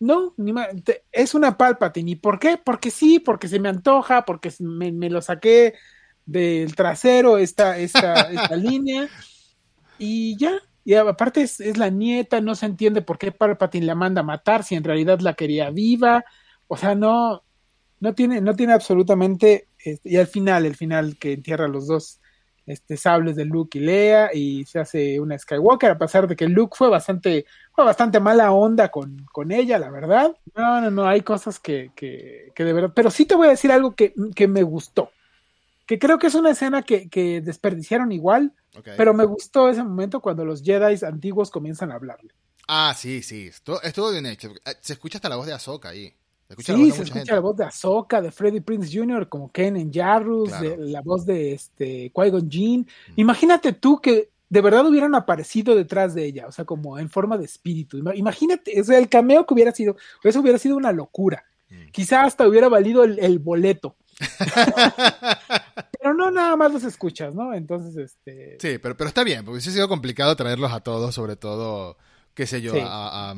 [0.00, 2.12] no, ni ma- te- es una Palpatine.
[2.12, 2.56] ¿Y por qué?
[2.56, 5.74] Porque sí, porque se me antoja, porque me, me lo saqué
[6.24, 8.14] del trasero esta, esta,
[8.50, 9.08] esta línea
[9.98, 10.52] y ya.
[10.84, 14.24] Y aparte es, es la nieta, no se entiende por qué Palpatine la manda a
[14.24, 16.24] matar si en realidad la quería viva.
[16.68, 17.42] O sea, no,
[18.00, 22.20] no tiene, no tiene absolutamente, este, y al final, el final que entierra los dos
[22.66, 26.48] este, sables de Luke y Leia y se hace una Skywalker, a pesar de que
[26.48, 30.36] Luke fue bastante, fue bastante mala onda con, con ella, la verdad.
[30.54, 33.50] No, no, no, hay cosas que, que, que de verdad, pero sí te voy a
[33.50, 35.10] decir algo que, que me gustó,
[35.86, 38.52] que creo que es una escena que, que desperdiciaron igual,
[38.96, 42.34] pero me gustó ese momento cuando los Jedi antiguos comienzan a hablarle.
[42.68, 43.46] Ah, sí, sí.
[43.48, 44.52] Estuvo, estuvo bien hecho.
[44.64, 46.12] Eh, Se escucha hasta la voz de Ahsoka ahí.
[46.48, 47.32] Escucha Sí, se escucha gente.
[47.32, 50.68] la voz de Ahsoka, de Freddie Prince Jr., como Ken en Jarrus, Claro.
[50.70, 52.86] de- la voz de este Qui-Gon Jinn.
[53.16, 57.36] Imagínate tú que de verdad hubieran aparecido detrás de ella, o sea, como en forma
[57.36, 57.98] de espíritu.
[57.98, 61.44] Ima- Imagínate, o sea, el cameo que hubiera sido, eso hubiera sido una locura.
[61.68, 61.90] Mm.
[61.90, 63.96] Quizá hasta hubiera valido el, el boleto.
[66.00, 67.52] Pero no nada más los escuchas, ¿no?
[67.54, 68.56] Entonces, este...
[68.60, 71.96] Sí, pero, pero está bien, porque ha sido complicado traerlos a todos, sobre todo,
[72.36, 72.78] qué sé yo, Sí.
[72.80, 73.34] a, a,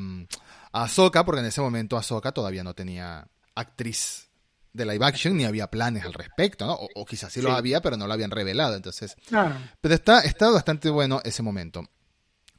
[0.72, 4.28] a Ahsoka, porque en ese momento Ahsoka todavía no tenía actriz
[4.74, 6.74] de live action ni había planes al respecto, ¿no?
[6.74, 7.57] O, o quizás sí, los Sí.
[7.59, 9.16] había, pero no lo habían revelado, entonces...
[9.80, 11.88] Pero está, está bastante bueno ese momento.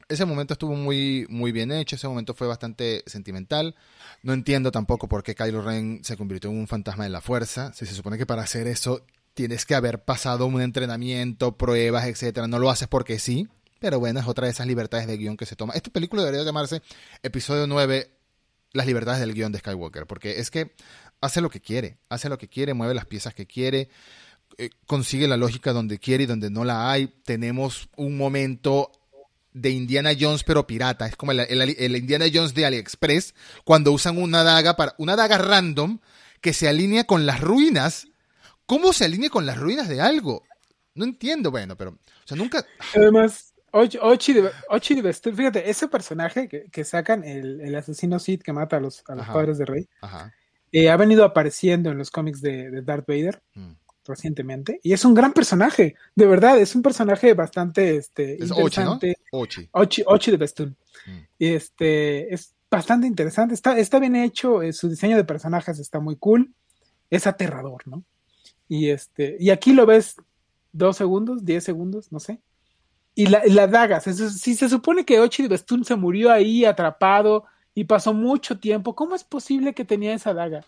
[0.08, 3.76] Ese momento estuvo muy, muy bien hecho, ese momento fue bastante sentimental.
[4.24, 7.72] No entiendo tampoco por qué Kylo Ren se convirtió en un fantasma de la fuerza.
[7.74, 12.48] Si se supone que para hacer eso tienes que haber pasado un entrenamiento, pruebas, etcétera.
[12.48, 13.46] No lo haces porque sí.
[13.80, 15.72] Pero bueno, es otra de esas libertades de guion que se toma.
[15.74, 16.82] Esta película debería llamarse
[17.22, 18.10] Episodio 9,
[18.72, 20.06] Las libertades del guion de Skywalker.
[20.06, 20.74] Porque es que
[21.20, 21.98] hace lo que quiere.
[22.08, 23.88] Hace lo que quiere, mueve las piezas que quiere
[24.58, 27.06] eh, consigue la lógica donde quiere y donde no la hay.
[27.24, 28.90] Tenemos un momento
[29.52, 31.06] de Indiana Jones pero pirata.
[31.06, 35.38] Es como el, el- Indiana Jones de AliExpress cuando usan una daga para una daga
[35.38, 35.98] random
[36.40, 38.08] que se alinea con las ruinas.
[38.66, 40.44] ¿Cómo se alinea con las ruinas de algo?
[40.94, 45.68] No entiendo, bueno, pero o sea, nunca Además, Och- Ochi de, Ochi de Vestur, fíjate,
[45.70, 49.24] ese personaje que, que sacan, el, el asesino Sid que mata a los, a los
[49.24, 49.32] Ajá.
[49.32, 50.32] padres de Rey, Ajá.
[50.72, 53.72] eh, ha venido apareciendo en los cómics de, de Darth Vader Mm.
[54.06, 58.80] recientemente y es un gran personaje, de verdad, es un personaje bastante este, Es Ochi,
[58.80, 58.94] ¿no?
[58.94, 59.16] interesante.
[59.32, 59.68] Ochi.
[59.72, 60.76] Ochi, Ochi de Bestun.
[61.06, 61.18] Mm.
[61.38, 66.16] Este es bastante interesante, está, está bien hecho, eh, su diseño de personajes está muy
[66.16, 66.52] cool,
[67.10, 68.04] es aterrador, ¿no?
[68.68, 70.14] Y este, y aquí lo ves
[70.72, 72.38] dos segundos, diez segundos, no sé.
[73.14, 75.96] Y la, y la daga, se- se- si se supone que Ochi de Bestun se
[75.96, 77.44] murió ahí atrapado
[77.74, 80.64] y pasó mucho tiempo, ¿cómo es posible que tenía esa daga?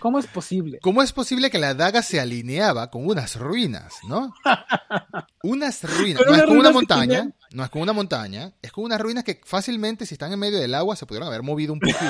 [0.00, 0.78] ¿Cómo es posible?
[0.82, 4.34] ¿Cómo es posible que la daga se alineaba con unas ruinas, no?
[5.42, 6.22] Unas ruinas.
[6.26, 9.40] No es con una montaña, no es con una montaña, es con unas ruinas que
[9.44, 12.00] fácilmente, si están en medio del agua, se pudieron haber movido un poquito.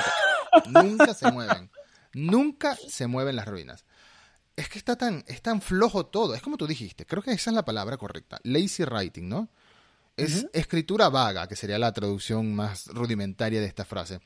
[0.71, 1.71] Nunca se mueven.
[2.15, 3.85] Nunca se mueven las ruinas.
[4.57, 6.35] Es que está tan, es tan flojo todo.
[6.35, 8.41] Es como tú dijiste, creo que esa es la palabra correcta.
[8.43, 9.49] Lazy writing, ¿no?
[10.17, 14.21] Es escritura vaga, que sería la traducción más rudimentaria de esta frase.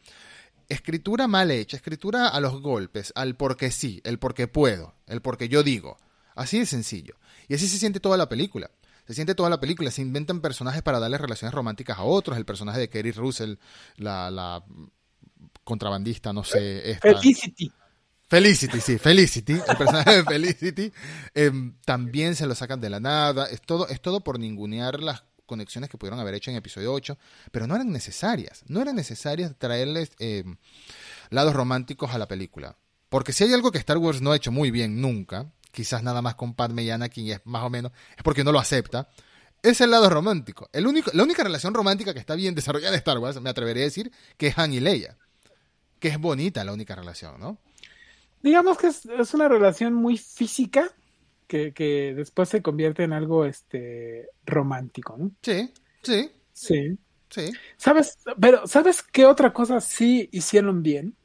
[0.68, 5.48] Escritura mal hecha, escritura a los golpes, al porque sí, el porque puedo, el porque
[5.48, 5.96] yo digo.
[6.36, 7.16] Así de sencillo.
[7.48, 8.70] Y así se siente toda la película.
[9.06, 9.90] Se siente toda la película.
[9.90, 12.38] Se inventan personajes para darle relaciones románticas a otros.
[12.38, 13.54] El personaje de Kerry Russell,
[13.96, 14.64] la, la
[15.64, 16.92] contrabandista, no sé.
[16.92, 17.08] Esta.
[17.08, 17.72] Felicity.
[18.30, 20.92] Felicity, sí, Felicity, el personaje de Felicity,
[21.34, 25.24] em, también se lo sacan de la nada, es todo, es todo por ningunear las
[25.50, 27.18] conexiones que pudieron haber hecho en episodio 8,
[27.50, 30.56] pero no eran necesarias, no eran necesarias traerles em,
[31.28, 32.78] lados románticos a la película.
[33.08, 36.22] Porque si hay algo que Star Wars no ha hecho muy bien nunca, quizás nada
[36.22, 39.08] más con Padme y Anakin es más o menos, es porque no lo acepta,
[39.62, 40.70] es el lado romántico.
[40.72, 43.82] El único, la única relación romántica que está bien desarrollada en Star Wars, me atrevería
[43.82, 45.18] a decir, que es Han y Leia.
[45.98, 47.58] Que es bonita la única relación, ¿no?
[48.42, 50.90] digamos que es una relación muy física
[51.50, 55.32] que, que después se convierte en algo este romántico, ¿no?
[55.42, 55.72] Sí,
[56.02, 56.96] sí, Sí.
[57.28, 57.50] sí.
[57.76, 58.18] ¿Sabes?
[58.40, 61.16] Pero, ¿sabes qué otra cosa sí hicieron bien?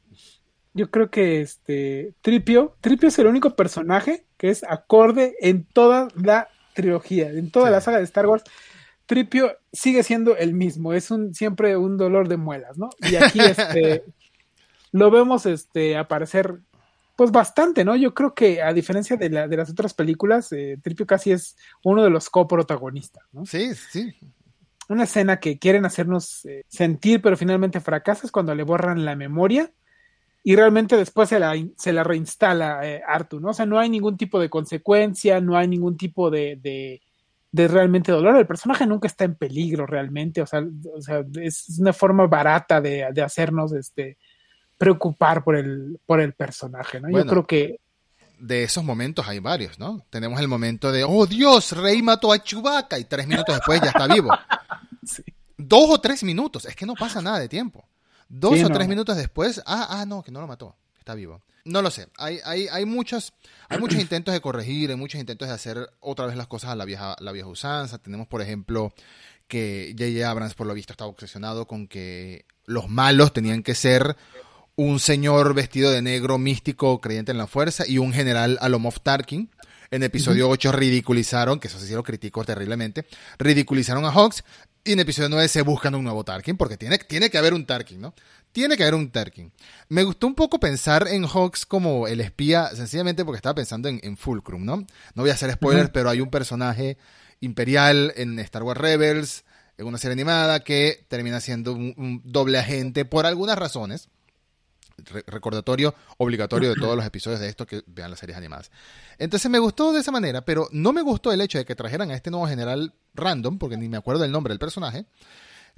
[0.74, 6.08] Yo creo que este Tripio, Tripio es el único personaje que es acorde en toda
[6.16, 7.72] la trilogía, en toda Sí.
[7.72, 8.42] la saga de Star Wars.
[9.06, 12.90] Tripio sigue siendo el mismo, es un siempre un dolor de muelas, ¿no?
[13.00, 13.38] Y aquí
[14.00, 14.02] este
[14.92, 16.58] lo vemos este aparecer
[17.16, 17.96] pues bastante, ¿no?
[17.96, 21.56] Yo creo que a diferencia de, la, de las otras películas, eh, Tripio casi es
[21.82, 23.46] uno de los coprotagonistas, ¿no?
[23.46, 24.14] Sí, sí.
[24.90, 29.16] una escena que quieren hacernos eh, sentir, pero finalmente fracasa, es cuando le borran la
[29.16, 29.72] memoria
[30.44, 33.48] y realmente después se la, se la reinstala eh, Arthur, ¿no?
[33.48, 37.00] O sea, no hay ningún tipo de consecuencia, no hay ningún tipo de, de,
[37.50, 38.36] de, realmente dolor.
[38.36, 40.62] El personaje nunca está en peligro realmente, o sea,
[40.94, 44.18] o sea es una forma barata de, de hacernos este,
[44.78, 47.10] preocupar por el, por el personaje, ¿no?
[47.10, 47.80] Yo creo que
[48.38, 50.04] de esos momentos hay varios, ¿no?
[50.10, 53.88] Tenemos el momento de, oh Dios, Rey mató a Chewbacca y tres minutos después ya
[53.88, 54.30] está vivo.
[55.56, 57.88] Dos o tres minutos, es que no pasa nada de tiempo.
[58.28, 61.42] Dos o tres minutos después, ah, ah, no, que no lo mató, está vivo.
[61.64, 63.32] No lo sé, hay, hay, hay, muchos,
[63.68, 66.76] hay muchos intentos de corregir, hay muchos intentos de hacer otra vez las cosas a
[66.76, 67.98] la vieja, la vieja usanza.
[67.98, 68.92] Tenemos, por ejemplo,
[69.48, 70.30] que J.J.
[70.30, 74.16] Abrams, por lo visto, estaba obsesionado con que los malos tenían que ser
[74.76, 79.50] un señor vestido de negro místico creyente en la fuerza y un general Alomov Tarkin.
[79.90, 83.06] En episodio 8 ridiculizaron, que eso sí lo critico terriblemente,
[83.38, 84.44] ridiculizaron a Hawks
[84.84, 87.64] y en episodio 9 se buscan un nuevo Tarkin, porque tiene, tiene que haber un
[87.64, 88.14] Tarkin, ¿no?
[88.52, 89.52] Tiene que haber un Tarkin.
[89.88, 94.16] Me gustó un poco pensar en Hawks como el espía, sencillamente porque estaba pensando en,
[94.16, 94.78] Fulcrum, ¿no?
[95.14, 96.98] No voy a hacer spoilers, pero hay un personaje
[97.40, 99.44] imperial en Star Wars Rebels,
[99.78, 104.08] en una serie animada, que termina siendo un doble agente por algunas razones
[105.26, 108.70] recordatorio obligatorio de todos los episodios de esto que vean las series animadas.
[109.18, 112.10] Entonces me gustó de esa manera, pero no me gustó el hecho de que trajeran
[112.10, 115.06] a este nuevo general random, porque ni me acuerdo del nombre del personaje,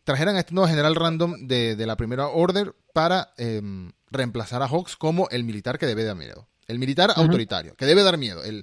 [0.05, 4.97] trajeran a este nuevo general random de, la primera Order para em, reemplazar a Hawks
[4.97, 6.49] como el militar que debe dar miedo.
[6.67, 8.45] El militar autoritario, que debe dar miedo.
[8.45, 8.63] El,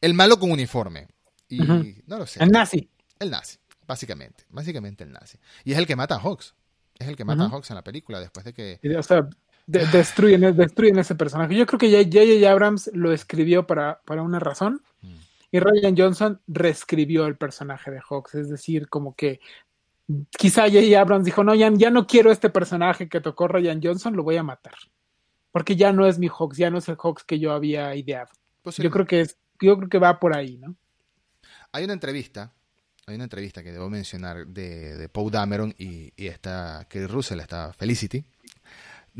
[0.00, 1.08] el malo con uniforme.
[1.48, 2.42] Y no lo sé.
[2.42, 2.88] El nazi.
[3.18, 4.44] El nazi, básicamente.
[4.48, 5.38] Básicamente el nazi.
[5.64, 6.54] Y es el que mata a Hawks.
[6.96, 8.78] Es el que mata a Hawks en la película después de que
[9.70, 11.54] destruyen, destruyen ese personaje.
[11.54, 12.50] Yo creo que J.J.
[12.50, 15.14] Abrams lo escribió para, para una razón mm.
[15.52, 18.34] y Ryan Johnson reescribió el personaje de Hawks.
[18.34, 19.40] Es decir, como que
[20.36, 21.00] quizá J.J.
[21.00, 24.36] Abrams dijo, no, ya, ya no quiero este personaje que tocó Ryan Johnson, lo voy
[24.36, 24.74] a matar.
[25.52, 28.30] Porque ya no es mi Hawks, ya no es el Hawks que yo había ideado.
[28.78, 30.76] Yo creo que es, yo creo que va por ahí, ¿no?
[31.72, 32.52] Hay una entrevista,
[33.06, 37.40] hay una entrevista que debo mencionar de, de Paul Dameron y, y esta que Russell,
[37.40, 38.24] esta Felicity,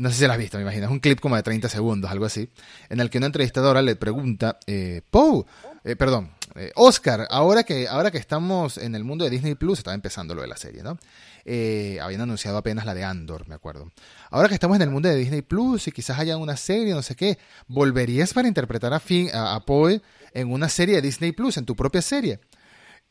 [0.01, 2.09] no sé si la has visto, me imagino, es un clip como de 30 segundos,
[2.09, 2.49] algo así,
[2.89, 5.45] en el que una entrevistadora le pregunta, eh, Poe,
[5.83, 9.77] eh, perdón, eh, Oscar, ahora que, ahora que estamos en el mundo de Disney Plus,
[9.77, 10.97] estaba empezando lo de la serie, ¿no?
[11.45, 13.91] Eh, habían anunciado apenas la de Andor, me acuerdo.
[14.31, 17.03] Ahora que estamos en el mundo de Disney Plus y quizás haya una serie, no
[17.03, 17.37] sé qué,
[17.67, 20.01] ¿volverías para interpretar a, Finn, a, a Poe
[20.33, 22.39] en una serie de Disney Plus, en tu propia serie?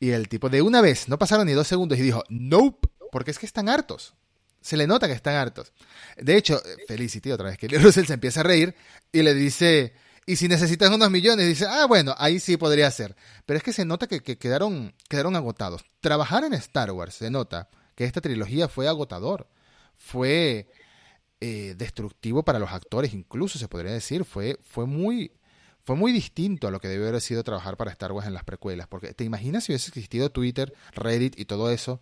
[0.01, 3.31] Y el tipo de una vez, no pasaron ni dos segundos y dijo, nope, porque
[3.31, 4.15] es que están hartos.
[4.61, 5.73] Se le nota que están hartos.
[6.17, 8.75] De hecho, Felicity, otra vez que Russell se empieza a reír
[9.11, 9.95] y le dice,
[10.27, 13.17] y si necesitas unos millones, dice, ah, bueno, ahí sí podría ser.
[13.47, 15.85] Pero es que se nota que, quedaron, quedaron agotados.
[16.01, 19.49] Trabajar en Star Wars, se nota que esta trilogía fue agotador.
[19.97, 20.71] Fue
[21.41, 24.25] eh, destructivo para los actores, incluso se podría decir.
[24.25, 25.33] Fue, fue muy...
[25.83, 28.45] Fue muy distinto a lo que debió haber sido trabajar para Star Wars en las
[28.45, 32.01] precuelas, porque te imaginas si hubiese existido Twitter, Reddit y todo eso,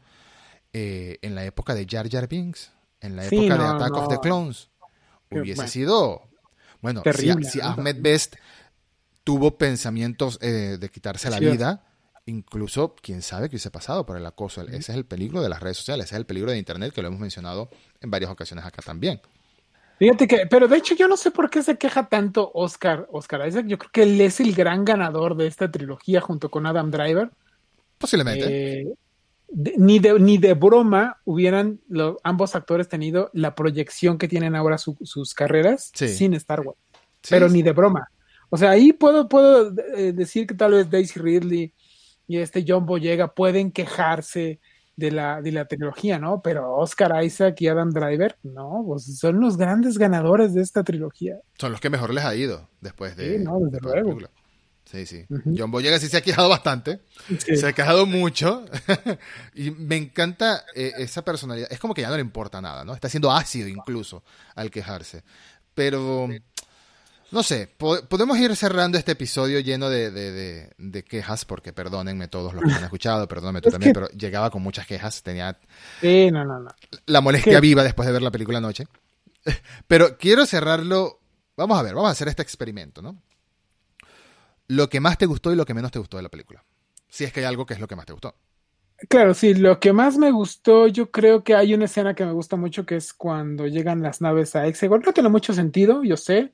[0.72, 4.18] eh, en la época de Jar Jar Binks, en la época de Attack of the
[4.18, 4.70] Clones,
[5.30, 6.22] hubiese sido,
[6.80, 8.36] bueno, si, Ahmed Best
[9.24, 11.84] tuvo pensamientos eh, de quitarse la vida,
[12.26, 14.62] incluso quién sabe qué hubiese pasado por el acoso.
[14.62, 17.02] Ese es el peligro de las redes sociales, ese es el peligro de Internet que
[17.02, 19.20] lo hemos mencionado en varias ocasiones acá también.
[19.98, 23.46] Fíjate que, pero de hecho yo no sé por qué se queja tanto Oscar, Oscar
[23.48, 23.66] Isaac.
[23.66, 27.30] Yo creo que él es el gran ganador de esta trilogía junto con Adam Driver.
[27.98, 28.82] Posiblemente.
[28.82, 28.94] Eh,
[29.50, 31.80] ni, de, ni de broma hubieran
[32.22, 36.78] ambos actores tenido la proyección que tienen ahora sus carreras sin Star Wars.
[37.28, 38.08] Pero ni de broma.
[38.50, 41.72] O sea, ahí puedo, puedo eh, decir que tal vez Daisy Ridley
[42.26, 44.60] y este John Boyega pueden quejarse
[44.96, 46.42] de la, de la trilogía, ¿no?
[46.42, 51.36] Pero Oscar Isaac y Adam Driver, no, pues son los grandes ganadores de esta trilogía.
[51.58, 54.18] Son los que mejor les ha ido después de, no, desde luego.
[54.90, 55.26] Sí, sí.
[55.54, 57.00] John Boyega sí se ha quejado bastante.
[57.38, 58.64] Se ha quejado mucho.
[59.54, 61.68] y me encanta eh, esa personalidad.
[61.70, 62.94] Es como que ya no le importa nada, ¿no?
[62.94, 64.24] Está siendo ácido incluso
[64.54, 65.24] al quejarse.
[65.74, 66.26] Pero,
[67.30, 72.64] no sé, podemos ir cerrando este episodio lleno de, de, quejas, porque perdónenme todos los
[72.64, 75.22] que han escuchado, perdónenme tú también, pero llegaba con muchas quejas.
[75.22, 75.58] Tenía
[76.00, 76.70] sí, no, no, no.
[77.04, 78.86] la molestia viva después de ver la película anoche.
[79.86, 81.20] pero quiero cerrarlo.
[81.58, 83.20] Vamos a ver, vamos a hacer este experimento, ¿no?
[84.68, 86.64] Lo que más te gustó y lo que menos te gustó de la película.
[87.08, 88.34] Si es que hay algo que es lo que más te gustó.
[89.08, 92.32] Claro, sí, lo que más me gustó, yo creo que hay una escena que me
[92.32, 95.02] gusta mucho, que es cuando llegan las naves a Exegol.
[95.04, 96.52] No tiene mucho sentido, yo sé,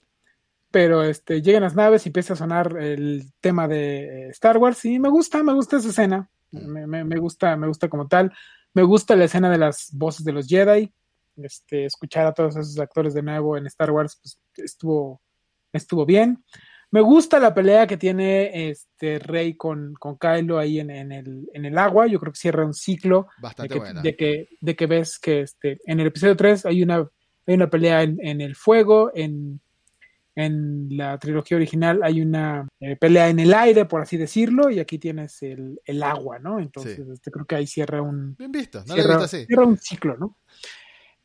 [0.70, 4.98] pero este, llegan las naves y empieza a sonar el tema de Star Wars y
[4.98, 6.28] me gusta, me gusta esa escena.
[6.50, 6.86] Mm.
[6.86, 8.32] Me, me, gusta, me gusta como tal.
[8.74, 10.92] Me gusta la escena de las voces de los Jedi.
[11.36, 15.20] Este, escuchar a todos esos actores de nuevo en Star Wars pues, estuvo,
[15.72, 16.44] estuvo bien.
[16.94, 21.48] Me gusta la pelea que tiene este Rey con, con Kylo ahí en, en, el,
[21.52, 22.06] en el agua.
[22.06, 23.26] Yo creo que cierra un ciclo.
[23.42, 24.00] Bastante de que, buena.
[24.00, 26.98] De que, de que ves que este, en el episodio 3 hay una,
[27.48, 29.60] hay una pelea en, en el fuego, en,
[30.36, 34.78] en la trilogía original hay una eh, pelea en el aire, por así decirlo, y
[34.78, 36.60] aquí tienes el, el agua, ¿no?
[36.60, 37.02] Entonces, Sí.
[37.12, 39.46] este, creo que ahí cierra un, Bien visto, no cierra, visto así.
[39.46, 40.38] cierra un ciclo, ¿no?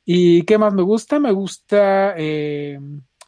[0.03, 1.19] ¿Y qué más me gusta?
[1.19, 2.79] Me gusta, eh,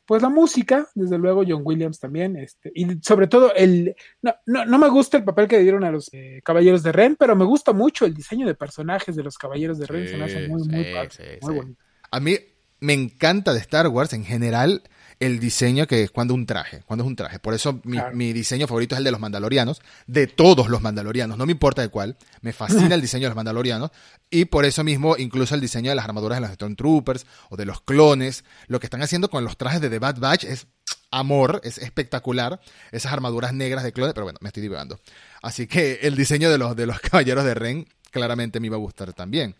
[0.05, 4.65] pues la música, desde luego John Williams también, este, y sobre todo el, no, no,
[4.65, 7.35] no me gusta el papel que le dieron a los eh, Caballeros de Ren, pero
[7.35, 10.47] me gusta mucho el diseño de personajes de los Caballeros de Ren, se me hace
[10.47, 11.59] muy, muy sí, padre, sí, muy sí.
[11.59, 11.83] bonito.
[12.11, 12.37] A mí
[12.79, 14.83] me encanta de Star Wars en general
[15.21, 17.39] el diseño que es cuando un traje, cuando es un traje.
[17.39, 18.15] Por eso mi, Claro.
[18.15, 21.81] mi diseño favorito es el de los mandalorianos, de todos los mandalorianos, no me importa
[21.81, 22.17] de cuál.
[22.41, 23.91] Me fascina el diseño de los mandalorianos
[24.29, 27.65] y por eso mismo incluso el diseño de las armaduras de los Stormtroopers o de
[27.65, 28.43] los clones.
[28.67, 30.67] Lo que están haciendo con los trajes de The Bad Batch es
[31.11, 32.59] amor, es espectacular.
[32.91, 34.99] Esas armaduras negras de clones, pero bueno, me estoy divagando.
[35.41, 38.79] Así que el diseño de los, de los caballeros de Ren claramente me iba a
[38.79, 39.55] gustar también.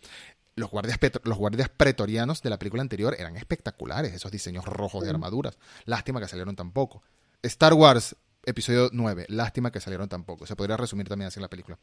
[0.54, 5.10] Los guardias, los guardias pretorianos de la película anterior eran espectaculares, esos diseños rojos de
[5.10, 5.58] armaduras.
[5.86, 7.02] Lástima que salieron tan poco.
[7.42, 10.46] Star Wars, episodio 9, lástima que salieron tan poco.
[10.46, 11.78] Se podría resumir también así la película.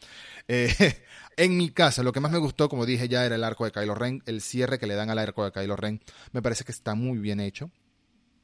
[0.47, 1.03] Eh,
[1.37, 3.71] en mi caso, lo que más me gustó, como dije ya, era el arco de
[3.71, 4.21] Kylo Ren.
[4.27, 6.01] El cierre que le dan al arco de Kylo Ren
[6.31, 7.71] me parece que está muy bien hecho.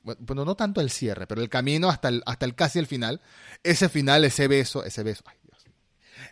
[0.03, 2.87] Bueno, bueno, no tanto el cierre, pero el camino hasta el, hasta el casi el
[2.87, 3.21] final.
[3.63, 5.37] Ese final, ese beso, ese beso, ay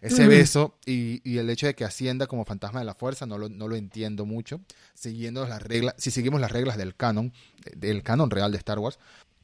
[0.01, 3.37] Ese beso y, y el hecho de que ascienda como fantasma de la fuerza, no
[3.37, 4.61] lo, no lo entiendo mucho.
[4.93, 8.79] Siguiendo las reglas, si seguimos las reglas del canon, de- del canon real de Star
[8.79, 8.99] Wars,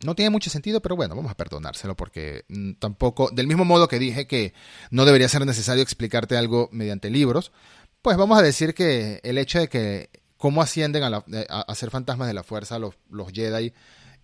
[0.06, 3.88] no tiene mucho sentido, pero bueno, vamos a perdonárselo porque mm, tampoco, del mismo modo
[3.90, 4.54] que dije que
[4.92, 7.52] no debería ser necesario explicarte algo mediante libros,
[8.02, 11.76] pues vamos a decir que el hecho de que cómo ascienden a, la- a- a
[11.76, 13.74] ser fantasmas de la fuerza los, los Jedi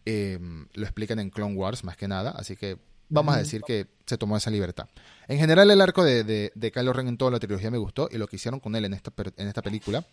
[0.06, 0.40] eh,
[0.74, 2.78] lo explican en Clone Wars más que nada, así que
[3.10, 4.88] vamos a decir que se tomó esa libertad.
[5.28, 8.08] En general el arco de, de, de Kylo Ren en toda la trilogía me gustó
[8.12, 10.06] y lo que hicieron con él en esta, en esta película,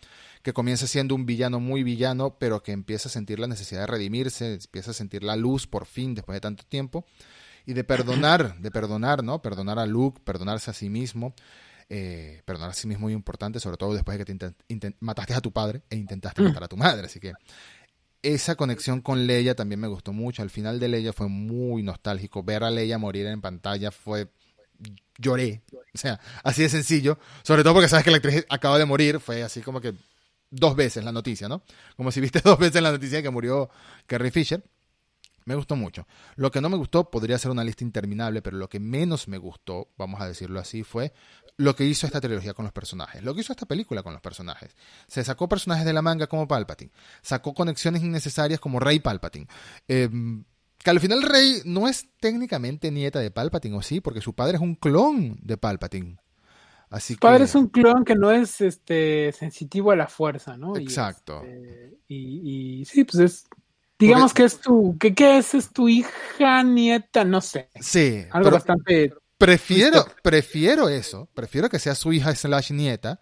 [0.42, 3.86] que comienza siendo un villano muy villano, pero que empieza a sentir la necesidad de
[3.86, 7.04] redimirse, empieza a sentir la luz por fin después de tanto tiempo
[7.66, 9.42] y de perdonar, de perdonar, ¿no?
[9.42, 11.34] Perdonar a Luke, perdonarse a sí mismo.
[11.94, 15.34] Eh, perdonar a sí mismo es muy importante, sobre todo después de que te mataste
[15.34, 17.04] a tu padre e intentaste matar a tu madre.
[17.04, 17.34] Así que
[18.22, 20.42] esa conexión con Leia también me gustó mucho.
[20.42, 22.42] Al final de Leia fue muy nostálgico.
[22.42, 24.28] Ver a Leia morir en pantalla fue.
[25.18, 25.62] Lloré.
[25.94, 27.18] O sea, así de sencillo.
[27.42, 29.20] Sobre todo porque sabes que la actriz acaba de morir.
[29.20, 29.94] Fue así como que
[30.50, 31.62] dos veces la noticia, ¿no?
[31.96, 33.70] Como si viste dos veces la noticia que murió
[34.06, 34.62] Carrie Fisher.
[35.44, 36.06] Me gustó mucho.
[36.36, 39.38] Lo que no me gustó podría ser una lista interminable, pero lo que menos me
[39.38, 41.12] gustó, vamos a decirlo así, fue
[41.56, 44.22] lo que hizo esta trilogía con los personajes, lo que hizo esta película con los
[44.22, 44.76] personajes.
[45.06, 49.46] Se sacó personajes de la manga como Palpatine, sacó conexiones innecesarias como Rey Palpatine.
[49.88, 50.08] Eh,
[50.78, 54.00] que al final Rey no es técnicamente nieta de Palpatine, ¿o sí?
[54.00, 56.16] Porque su padre es un clon de Palpatine.
[56.90, 57.44] Así Su padre que...
[57.44, 60.76] es un clon que no es este sensitivo a la fuerza, ¿no?
[60.76, 61.42] Y, Exacto.
[61.42, 63.46] este, y, y sí, pues es,
[63.98, 68.50] digamos que es tu, que qué es, es tu hija, nieta, no sé, Sí, algo
[68.50, 73.20] bastante, prefiero, prefiero eso, prefiero que sea su hija slash nieta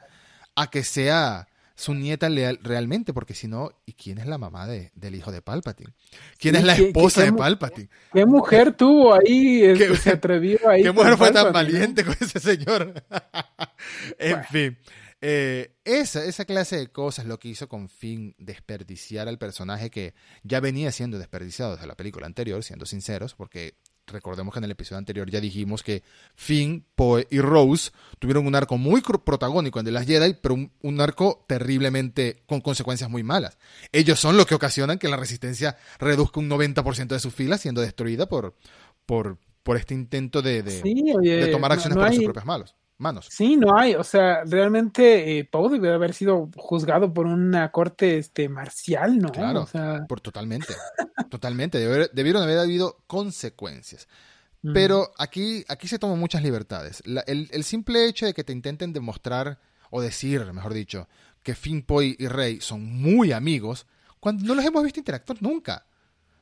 [0.54, 1.46] a que sea
[1.76, 5.32] su nieta leal- realmente, porque si no, ¿y quién es la mamá de, del hijo
[5.32, 5.94] de Palpatine?
[6.38, 7.88] ¿Quién Sí, es la ¿qué- esposa de Palpatine?
[8.12, 10.82] ¿qué mujer tuvo ahí, este, ¿Qué- se atrevió ahí.
[10.82, 13.02] ¿Qué mujer fue tan valiente con ese señor?
[14.18, 14.46] en Bueno.
[14.50, 14.78] fin.
[15.20, 20.14] Eh, esa, esa clase de cosas lo que hizo con Finn desperdiciar al personaje que
[20.42, 23.74] ya venía siendo desperdiciado desde la película anterior, siendo sinceros, porque
[24.06, 26.02] recordemos que en el episodio anterior ya dijimos que
[26.34, 30.72] Finn, Poe y Rose tuvieron un arco muy protagónico en The Last Jedi, pero un,
[30.82, 33.56] un arco terriblemente con consecuencias muy malas.
[33.92, 37.80] Ellos son los que ocasionan que la resistencia reduzca un 90% de sus filas siendo
[37.82, 38.56] destruida por,
[39.06, 42.24] por, por este intento de, de, Sí, oye, de tomar acciones no por hay- sus
[42.24, 42.74] propias manos.
[43.00, 43.26] Manos.
[43.30, 48.18] Sí, no hay, o sea, realmente eh, Poe debió haber sido juzgado por una corte
[48.18, 49.30] este marcial, ¿no?
[49.30, 50.74] Claro, O sea, por totalmente.
[51.30, 51.78] totalmente.
[51.78, 54.08] Debier- debieron haber habido consecuencias.
[54.62, 57.02] mm, Pero aquí, aquí se toman muchas libertades.
[57.06, 59.58] La- el, el simple hecho de que te intenten demostrar,
[59.90, 61.08] o decir, mejor dicho,
[61.42, 63.86] que Finn, Poe y Rey son muy amigos,
[64.20, 65.86] cuando no los hemos visto interactuar nunca.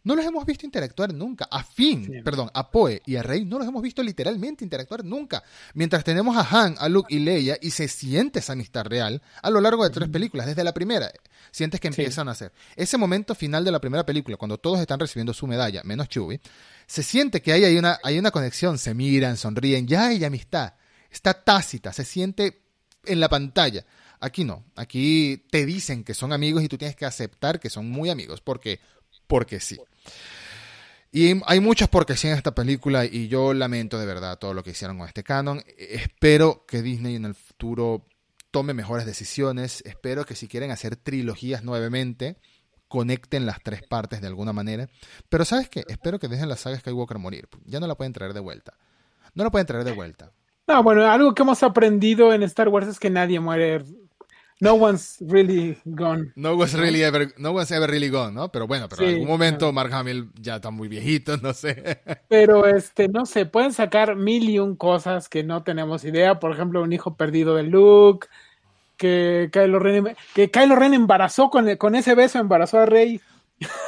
[0.08, 1.46] No los hemos visto interactuar nunca.
[1.50, 2.22] A Finn, Sí.
[2.24, 5.44] perdón, a Poe y a Rey no los hemos visto literalmente interactuar nunca.
[5.74, 9.50] Mientras tenemos a Han, a Luke y Leia y se siente esa amistad real a
[9.50, 11.12] lo largo de tres películas, desde la primera.
[11.50, 12.00] Sientes que Sí.
[12.00, 12.52] empiezan a hacer.
[12.74, 16.40] Ese momento final de la primera película, cuando todos están recibiendo su medalla, menos Chewie,
[16.86, 20.72] se siente que hay, hay, una, hay una conexión, se miran, sonríen, ya hay amistad.
[21.10, 22.62] Está tácita, se siente
[23.04, 23.84] en la pantalla.
[24.20, 24.64] Aquí no.
[24.74, 28.40] Aquí te dicen que son amigos y tú tienes que aceptar que son muy amigos.
[28.40, 28.80] Porque,
[29.28, 29.78] porque sí.
[31.10, 34.62] Y hay muchas porque sí en esta película y yo lamento de verdad todo lo
[34.62, 35.62] que hicieron con este canon.
[35.78, 38.04] Espero que Disney en el futuro
[38.50, 39.82] tome mejores decisiones.
[39.86, 42.36] Espero que si quieren hacer trilogías nuevamente,
[42.88, 44.88] conecten las tres partes de alguna manera.
[45.28, 45.84] Pero ¿sabes qué?
[45.88, 47.48] Espero que dejen la saga Skywalker morir.
[47.64, 48.74] Ya no la pueden traer de vuelta.
[49.34, 50.32] No la pueden traer de vuelta.
[50.66, 53.82] No, bueno, algo que hemos aprendido en Star Wars es que nadie muere
[54.60, 56.32] no one's really gone.
[56.34, 58.50] No one's really ever, no one's ever really gone, ¿no?
[58.50, 62.00] Pero bueno, pero en algún momento Mark Hamill ya está muy viejito, no sé.
[62.28, 66.40] Pero este, no sé, pueden sacar mil y un cosas que no tenemos idea.
[66.40, 68.26] Por ejemplo, un hijo perdido de Luke,
[68.96, 73.20] que Kylo Ren, que Kylo Ren embarazó con, con ese beso, embarazó a Rey.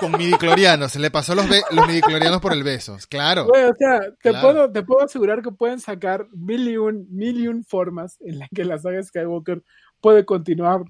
[0.00, 3.46] Con midiclorianos, se le pasó los, los midiclorianos por el beso, claro.
[3.46, 7.46] o sea, te, puedo, te puedo asegurar que pueden sacar mil y un, mil y
[7.46, 9.62] un formas en las que la saga Skywalker
[10.00, 10.84] puede continuar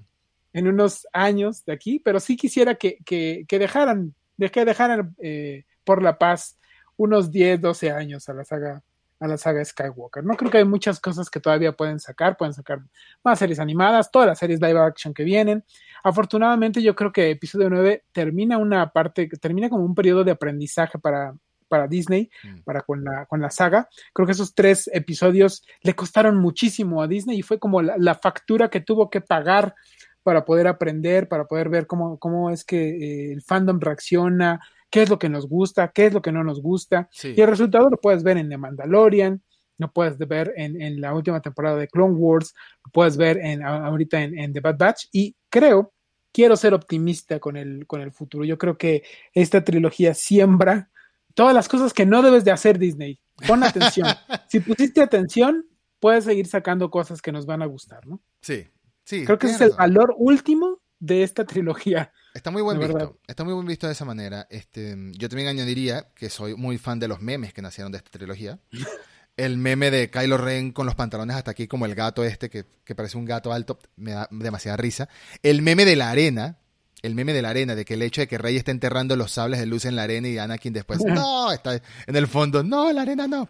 [0.53, 4.13] en unos años de aquí, pero sí quisiera que, que, dejaran,
[4.51, 6.57] que dejaran eh, por la paz
[6.97, 8.83] unos 10, 12 años a la saga
[9.21, 10.23] a la saga Skywalker.
[10.23, 12.81] No creo que hay muchas cosas que todavía pueden sacar, pueden sacar
[13.23, 15.63] más series animadas, todas las series live action que vienen.
[16.03, 20.97] Afortunadamente yo creo que episodio 9 termina una parte, termina como un periodo de aprendizaje
[20.97, 21.35] para,
[21.71, 22.63] para Disney, mm.
[22.65, 23.87] para con la, con la saga.
[24.13, 28.69] Creo que esos tres episodios le costaron muchísimo a Disney y fue como la, factura
[28.69, 29.73] que tuvo que pagar
[30.21, 34.59] para poder aprender, para poder ver cómo, cómo es que eh, el fandom reacciona,
[34.89, 37.09] qué es lo que nos gusta, qué es lo que no nos gusta.
[37.23, 39.41] Y el resultado lo puedes ver en The Mandalorian,
[39.77, 42.53] lo puedes ver en, la última temporada de Clone Wars,
[42.85, 45.93] lo puedes ver en, ahorita en, en The Bad Batch y creo
[46.31, 48.45] quiero ser optimista con el, con el futuro.
[48.45, 49.03] Yo creo que
[49.33, 50.90] esta trilogía siembra
[51.33, 53.19] todas las cosas que no debes de hacer Disney.
[53.47, 54.07] Pon atención.
[54.49, 55.65] si pusiste atención,
[55.99, 58.21] puedes seguir sacando cosas que nos van a gustar, ¿no?
[58.41, 58.67] Sí,
[59.03, 59.25] sí.
[59.25, 62.11] Creo que ese es el valor último de esta trilogía.
[62.33, 63.19] Está muy buen visto.
[63.27, 64.47] Está muy buen visto de esa manera.
[64.49, 68.11] Este, yo también añadiría que soy muy fan de los memes que nacieron de esta
[68.11, 68.59] trilogía.
[69.37, 72.65] El meme de Kylo Ren con los pantalones hasta aquí, como el gato este, que,
[72.83, 75.07] que parece un gato alto, me da demasiada risa.
[75.41, 76.59] El meme de la arena,
[77.01, 79.31] el meme de la arena, de que el hecho de que Rey esté enterrando los
[79.31, 82.91] sables de luz en la arena y Anakin después, no, está en el fondo, no,
[82.91, 83.47] la arena no.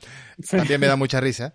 [0.49, 1.53] También me da mucha risa.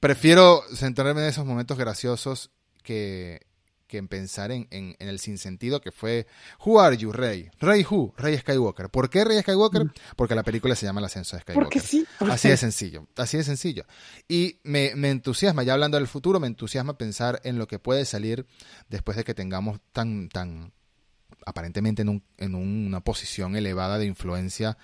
[0.00, 2.50] Prefiero centrarme en esos momentos graciosos
[2.82, 3.40] que,
[3.88, 6.26] que en pensar en, en, el sinsentido que fue
[6.64, 7.50] Who are you, Rey?
[7.58, 8.14] Rey who?
[8.16, 8.90] Rey Skywalker.
[8.90, 9.86] ¿Por qué Rey Skywalker?
[9.86, 9.92] Mm.
[10.14, 11.64] Porque la película se llama El ascenso de Skywalker.
[11.64, 12.06] Porque sí.
[12.20, 13.84] Así de sencillo, así de sencillo.
[14.28, 18.04] Y me, me, entusiasma, ya hablando del futuro, me entusiasma pensar en lo que puede
[18.04, 18.46] salir
[18.88, 20.72] después de que tengamos tan, tan,
[21.46, 24.76] aparentemente en, un, en una posición elevada de influencia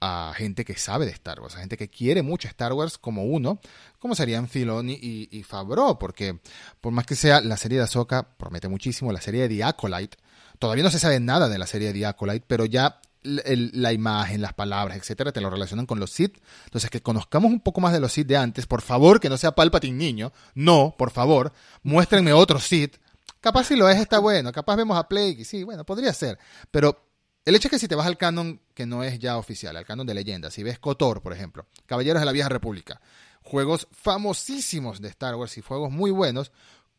[0.00, 3.24] a gente que sabe de Star Wars, a gente que quiere mucho Star Wars como
[3.24, 3.60] uno,
[3.98, 6.40] como serían Filoni y, y Favreau, porque
[6.80, 10.16] por más que sea la serie de Ahsoka promete muchísimo, la serie de The Acolyte,
[10.58, 14.40] todavía no se sabe nada de la serie de The Acolyte, pero ya la imagen,
[14.40, 16.38] las palabras, etcétera, te lo relacionan con los Sith.
[16.64, 19.36] Entonces, que conozcamos un poco más de los Sith de antes, por favor, que no
[19.36, 22.96] sea Palpatine niño, no, por favor, muéstrenme otro Sith,
[23.40, 26.38] Capaz si lo es está bueno, capaz vemos a Plague, sí, bueno, podría ser.
[26.70, 27.06] Pero
[27.44, 29.86] el hecho es que si te vas al canon que no es ya oficial, al
[29.86, 33.00] canon de leyenda, si ves KOTOR, por ejemplo, Caballeros de la Vieja República,
[33.42, 36.52] juegos famosísimos de Star Wars y juegos muy buenos,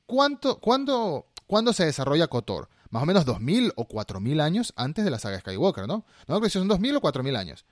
[0.07, 2.69] ¿cuánto, cuándo, ¿cuándo se desarrolla KOTOR?
[2.89, 6.05] Más o menos 2000 o 4000 años antes de la saga Skywalker, ¿no?
[6.27, 7.65] No creo que son 2000 o 4000 años.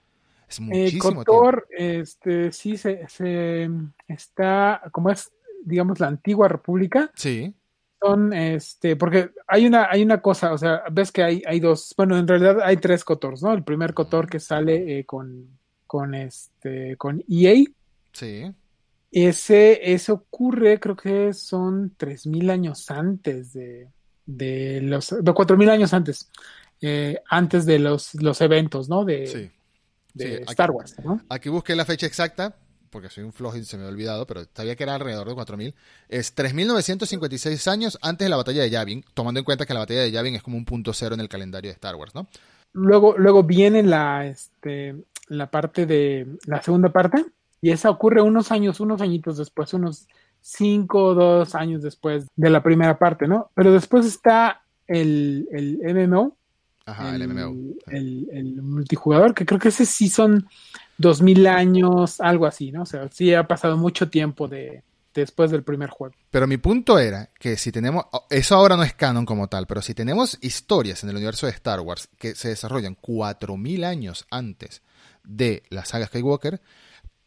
[0.47, 3.67] Es eh, muchísimo KOTOR, este, sí, se, se
[4.07, 5.32] está, como es,
[5.65, 7.11] digamos, la antigua república.
[7.15, 7.55] Sí
[8.02, 11.93] son, este, porque hay una, hay una cosa, o sea, ves que hay, hay dos,
[11.97, 13.54] bueno, en realidad hay tres Cotors, ¿no?
[13.54, 15.47] El primer Cotor que sale eh, con,
[15.86, 17.66] con este, con EA.
[18.14, 18.52] Sí.
[19.12, 23.88] Ese, ese ocurre, creo que son tres mil años antes de,
[24.26, 26.30] de los, de cuatro mil años antes,
[26.82, 29.04] eh, antes de los, los eventos, ¿no?
[29.04, 29.52] De,
[30.14, 31.22] de Star Wars, ¿no?
[31.30, 32.56] Aquí busqué la fecha exacta,
[32.89, 35.35] porque soy un flojo y se me ha olvidado, pero sabía que era alrededor de
[35.35, 35.73] 4.000,
[36.07, 40.01] es 3.956 años antes de la batalla de Yavin, tomando en cuenta que la batalla
[40.01, 42.27] de Yavin es como un punto cero en el calendario de Star Wars, ¿no?
[42.73, 44.95] Luego, luego viene la, este,
[45.27, 47.25] la parte de, la segunda parte,
[47.61, 50.07] y esa ocurre unos años, unos añitos después, unos
[50.41, 53.49] 5 o 2 años después de la primera parte, ¿no?
[53.53, 56.35] Pero después está el, el MMO.
[56.85, 57.75] Ajá, el, el MMO.
[57.87, 60.47] El, el multijugador, que creo que ese sí son
[61.00, 62.84] dos mil años, algo así, ¿no?
[62.84, 64.84] O sea, sí ha pasado mucho tiempo de,
[65.14, 66.14] después del primer juego.
[66.30, 69.82] Pero mi punto era que si tenemos, eso ahora no es canon como tal, pero
[69.82, 74.28] si tenemos historias en el universo de Star Wars que se desarrollan cuatro mil años
[74.30, 74.84] antes
[75.24, 76.62] de la saga Skywalker,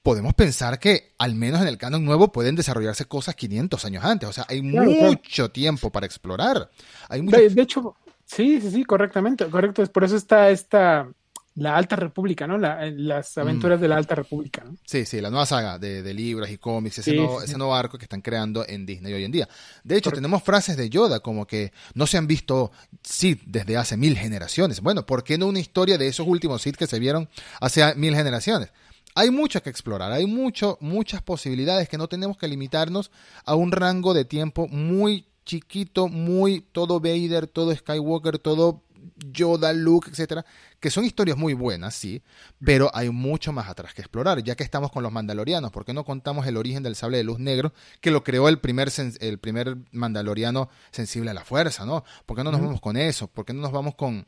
[0.03, 4.29] podemos pensar que al menos en el canon nuevo pueden desarrollarse cosas 500 años antes.
[4.29, 6.71] O sea, hay Claro, mucho tiempo para explorar.
[7.09, 7.39] Hay mucho...
[7.39, 7.97] De, de hecho,
[8.27, 9.83] sí, sí, sí, correctamente, correcto.
[9.83, 11.09] Es por eso está esta,
[11.55, 12.57] la Alta República, ¿no?
[12.57, 14.77] La- las aventuras de la Alta República, ¿no?
[14.87, 17.59] Sí, sí, la nueva saga de, de libros y cómics, ese, Sí, nuevo, sí, ese
[17.59, 19.49] nuevo arco que están creando en Disney hoy en día.
[19.85, 20.17] De hecho, Correcto.
[20.23, 22.73] tenemos frases de Yoda como que no se han visto
[23.03, 24.81] Sith desde hace mil generaciones.
[24.81, 27.29] Bueno, ¿por qué no una historia de esos últimos Sith que se vieron
[27.61, 28.71] hace mil generaciones?
[29.15, 33.11] Hay mucho que explorar, hay mucho, muchas posibilidades que no tenemos que limitarnos
[33.45, 38.81] a un rango de tiempo muy chiquito, muy todo Vader, todo Skywalker, todo
[39.17, 40.45] Yoda, Luke, etcétera,
[40.81, 42.23] que son historias muy buenas, sí,
[42.65, 45.93] pero hay mucho más atrás que explorar, ya que estamos con los mandalorianos, ¿por qué
[45.93, 48.91] no contamos el origen del sable de luz negro que lo creó el primer,
[49.21, 52.05] el primer mandaloriano sensible a la fuerza, ¿no?
[52.27, 53.29] ¿Por qué no nos vamos con eso?
[53.29, 54.27] ¿Por qué no nos vamos con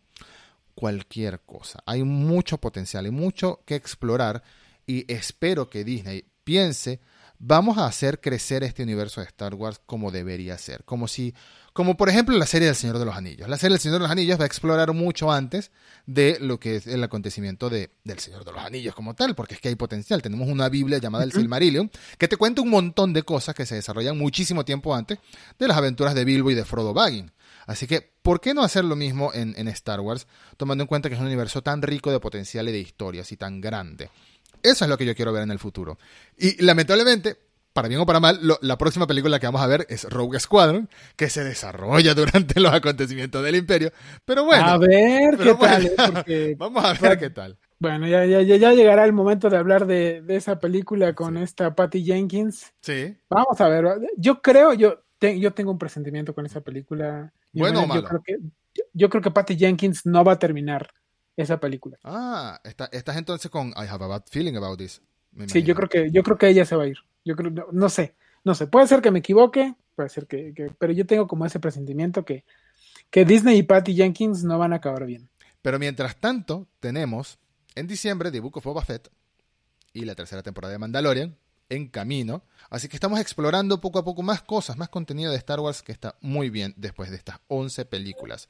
[0.74, 1.82] cualquier cosa?
[1.86, 4.42] Hay mucho potencial, hay mucho que explorar
[4.86, 7.00] y espero que Disney piense,
[7.46, 11.34] vamos a hacer crecer este universo de Star Wars como debería ser, como si
[11.74, 13.48] como por ejemplo la serie del Señor de los Anillos.
[13.48, 15.72] La serie del Señor de los Anillos va a explorar mucho antes
[16.06, 19.54] de lo que es el acontecimiento de, del Señor de los Anillos como tal, porque
[19.54, 20.22] es que hay potencial.
[20.22, 21.32] Tenemos una Biblia llamada el.
[21.32, 25.18] Silmarillion, que te cuenta un montón de cosas que se desarrollan muchísimo tiempo antes
[25.58, 27.32] de las aventuras de Bilbo y de Frodo Baggins.
[27.66, 31.08] Así que, ¿por qué no hacer lo mismo en, en Star Wars, tomando en cuenta
[31.08, 34.10] que es un universo tan rico de potencial y de historias y tan grande?
[34.64, 35.98] Eso es lo que yo quiero ver en el futuro.
[36.36, 37.36] Y lamentablemente,
[37.72, 40.40] para bien o para mal, lo- la próxima película que vamos a ver es Rogue
[40.40, 43.92] Squadron, que se desarrolla durante los acontecimientos del Imperio.
[44.24, 45.76] Pero bueno, a ver qué tal, bueno.
[45.86, 45.92] ¿eh?
[46.12, 47.18] Porque, vamos a ver bueno.
[47.18, 47.58] qué tal.
[47.78, 51.74] bueno, ya, ya, ya, llegará el momento de hablar de, de esa película con esta
[51.74, 52.72] Patty Jenkins.
[52.80, 53.16] Sí.
[53.28, 53.84] Vamos a ver,
[54.16, 57.32] yo creo, yo, te- yo tengo un presentimiento con esa película.
[57.52, 58.02] ¿Bueno o malo?
[58.02, 58.36] Yo creo que,
[58.74, 60.88] yo, yo creo que Patty Jenkins no va a terminar
[61.36, 61.98] esa película.
[62.04, 65.00] Ah, está- estás entonces con I have a bad feeling about this.
[65.48, 66.98] Sí, yo creo que, yo creo que ella se va a ir.
[67.24, 68.14] Yo creo, no, no sé,
[68.44, 68.66] no sé.
[68.68, 72.24] Puede ser que me equivoque, puede ser que, que- pero yo tengo como ese presentimiento
[72.24, 72.44] que,
[73.10, 75.28] que Disney y Patty Jenkins no van a acabar bien.
[75.62, 77.38] Pero mientras tanto, tenemos
[77.74, 79.08] en diciembre The Book of Boba Fett
[79.92, 81.36] y la tercera temporada de Mandalorian
[81.70, 82.42] en camino.
[82.70, 85.92] Así que estamos explorando poco a poco más cosas, más contenido de Star Wars que
[85.92, 88.48] está muy bien después de estas 11 películas.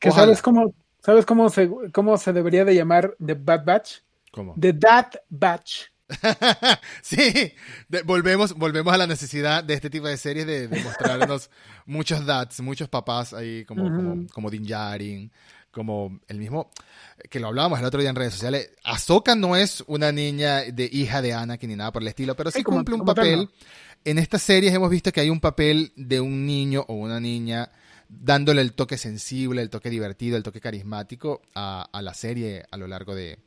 [0.00, 0.72] ¿Que Ojalá- sabes cómo,
[1.04, 3.90] sabes cómo se, cómo se debería de llamar The Bad Batch?
[4.30, 4.54] ¿Cómo?
[4.58, 5.82] The Dad Batch.
[7.02, 7.52] sí,
[7.88, 11.50] de- volvemos, volvemos a la necesidad de este tipo de series de, de mostrarnos
[11.86, 15.30] muchos dads, muchos papás ahí como, como, como Din Djarin,
[15.70, 16.70] como el mismo,
[17.30, 18.70] que lo hablábamos el otro día en redes sociales.
[18.84, 22.50] Ahsoka no es una niña de hija de Anakin ni nada por el estilo, pero
[22.50, 23.38] sí, como- cumple un tal, papel.
[23.44, 23.50] ¿no?
[24.04, 27.70] En estas series hemos visto que hay un papel de un niño o una niña
[28.20, 32.76] dándole el toque sensible, el toque divertido, el toque carismático a, a la serie a
[32.76, 33.38] lo largo de,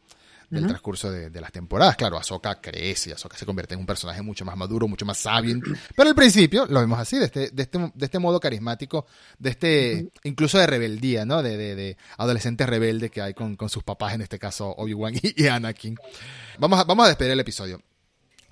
[0.50, 1.96] del transcurso de, de las temporadas.
[1.96, 5.60] Claro, Ahsoka crece, Ahsoka se convierte en un personaje mucho más maduro, mucho más sabio.
[5.96, 9.06] Pero al principio lo vemos así, de este, de este, de este modo carismático,
[9.38, 11.44] de este, incluso de rebeldía, ¿no?
[11.44, 15.16] De, de, de adolescente rebelde que hay con, con sus papás, en este caso Obi-Wan
[15.22, 15.98] y, y Anakin.
[16.60, 17.82] Vamos a, vamos a despedir el episodio.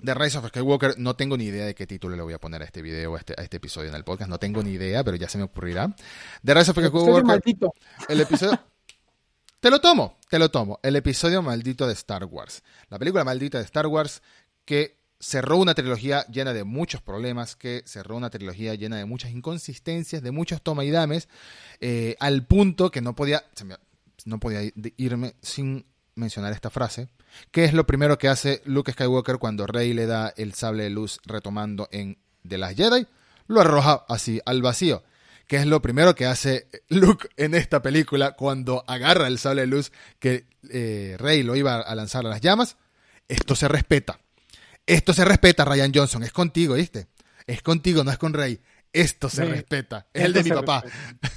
[0.04, 2.62] The Rise of Skywalker, no tengo ni idea de qué título le voy a poner
[2.62, 5.02] a este video, a este, a este episodio en el podcast, no tengo ni idea,
[5.02, 5.94] pero ya se me ocurrirá.
[6.44, 7.72] The Rise of Skywalker, maldito.
[8.08, 8.60] el episodio...
[9.60, 10.78] Te lo tomo, te lo tomo.
[10.82, 12.62] El episodio maldito de Star Wars.
[12.90, 14.20] La película maldita de Star Wars
[14.66, 19.30] que cerró una trilogía llena de muchos problemas, que cerró una trilogía llena de muchas
[19.30, 21.30] inconsistencias, de muchos toma y dames,
[21.80, 23.42] eh, al punto que no podía,
[24.26, 27.08] no podía ir- irme sin mencionar esta frase,
[27.50, 30.90] que es lo primero que hace Luke Skywalker cuando Rey le da el sable de
[30.90, 33.06] luz retomando en The Last Jedi,
[33.46, 35.02] lo arroja así al vacío
[35.46, 39.66] que es lo primero que hace Luke en esta película cuando agarra el sable de
[39.66, 42.76] luz que eh, Rey lo iba a lanzar a las llamas.
[43.28, 44.18] Esto se respeta.
[44.86, 46.22] Esto se respeta, Ryan Johnson.
[46.22, 47.08] Es contigo, ¿viste?
[47.46, 48.60] Es contigo, no es con Rey.
[48.92, 50.06] Esto se respeta.
[50.12, 50.82] Es el de mi papá.
[50.82, 51.30] respeta.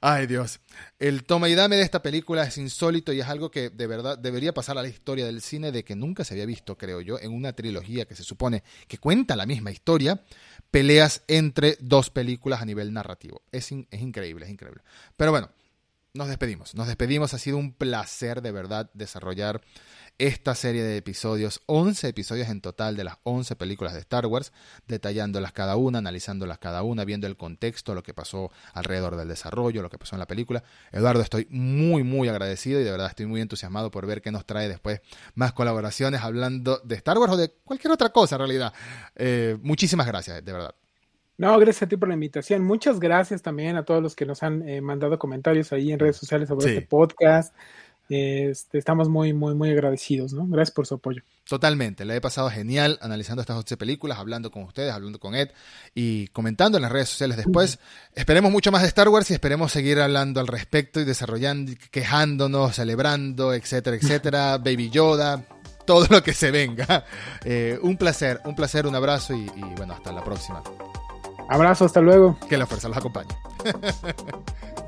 [0.00, 0.60] Ay, Dios.
[1.00, 4.16] El toma y dame de esta película es insólito y es algo que de verdad
[4.16, 7.18] debería pasar a la historia del cine de que nunca se había visto, creo yo,
[7.18, 10.22] en una trilogía que se supone que cuenta la misma historia,
[10.70, 13.42] peleas entre dos películas a nivel narrativo.
[13.50, 14.82] Es, es increíble, es increíble.
[15.16, 15.50] Pero bueno,
[16.14, 16.76] nos despedimos.
[16.76, 17.34] Nos despedimos.
[17.34, 19.60] Ha sido un placer de verdad desarrollar
[20.18, 24.52] esta serie de episodios, 11 episodios en total de las 11 películas de Star Wars,
[24.88, 29.80] detallándolas cada una, analizándolas cada una, viendo el contexto, lo que pasó alrededor del desarrollo,
[29.82, 30.62] lo que pasó en la película.
[30.92, 34.44] Eduardo, estoy muy, muy agradecido y de verdad estoy muy entusiasmado por ver qué nos
[34.44, 35.00] trae después
[35.34, 38.72] más colaboraciones hablando de Star Wars o de cualquier otra cosa en realidad.
[39.14, 40.74] Eh, muchísimas gracias, de verdad.
[41.40, 42.64] No, gracias a ti por la invitación.
[42.64, 46.16] Muchas gracias también a todos los que nos han eh, mandado comentarios ahí en redes
[46.16, 46.74] sociales sobre Sí.
[46.74, 47.54] este podcast.
[48.08, 50.46] Este, estamos muy, muy, muy agradecidos, ¿no?
[50.46, 51.22] Gracias por su apoyo.
[51.46, 55.50] Totalmente, le he pasado genial analizando estas 11 películas, hablando con ustedes, hablando con Ed
[55.94, 57.78] y comentando en las redes sociales después.
[58.14, 62.76] Esperemos mucho más de Star Wars y esperemos seguir hablando al respecto y desarrollando, quejándonos,
[62.76, 64.58] celebrando, etcétera, etcétera.
[64.64, 65.44] Baby Yoda,
[65.86, 67.04] todo lo que se venga.
[67.44, 70.62] Eh, un placer, un placer, un abrazo y, y bueno, hasta la próxima.
[71.48, 72.38] Abrazo, hasta luego.
[72.48, 73.34] Que la fuerza los acompañe.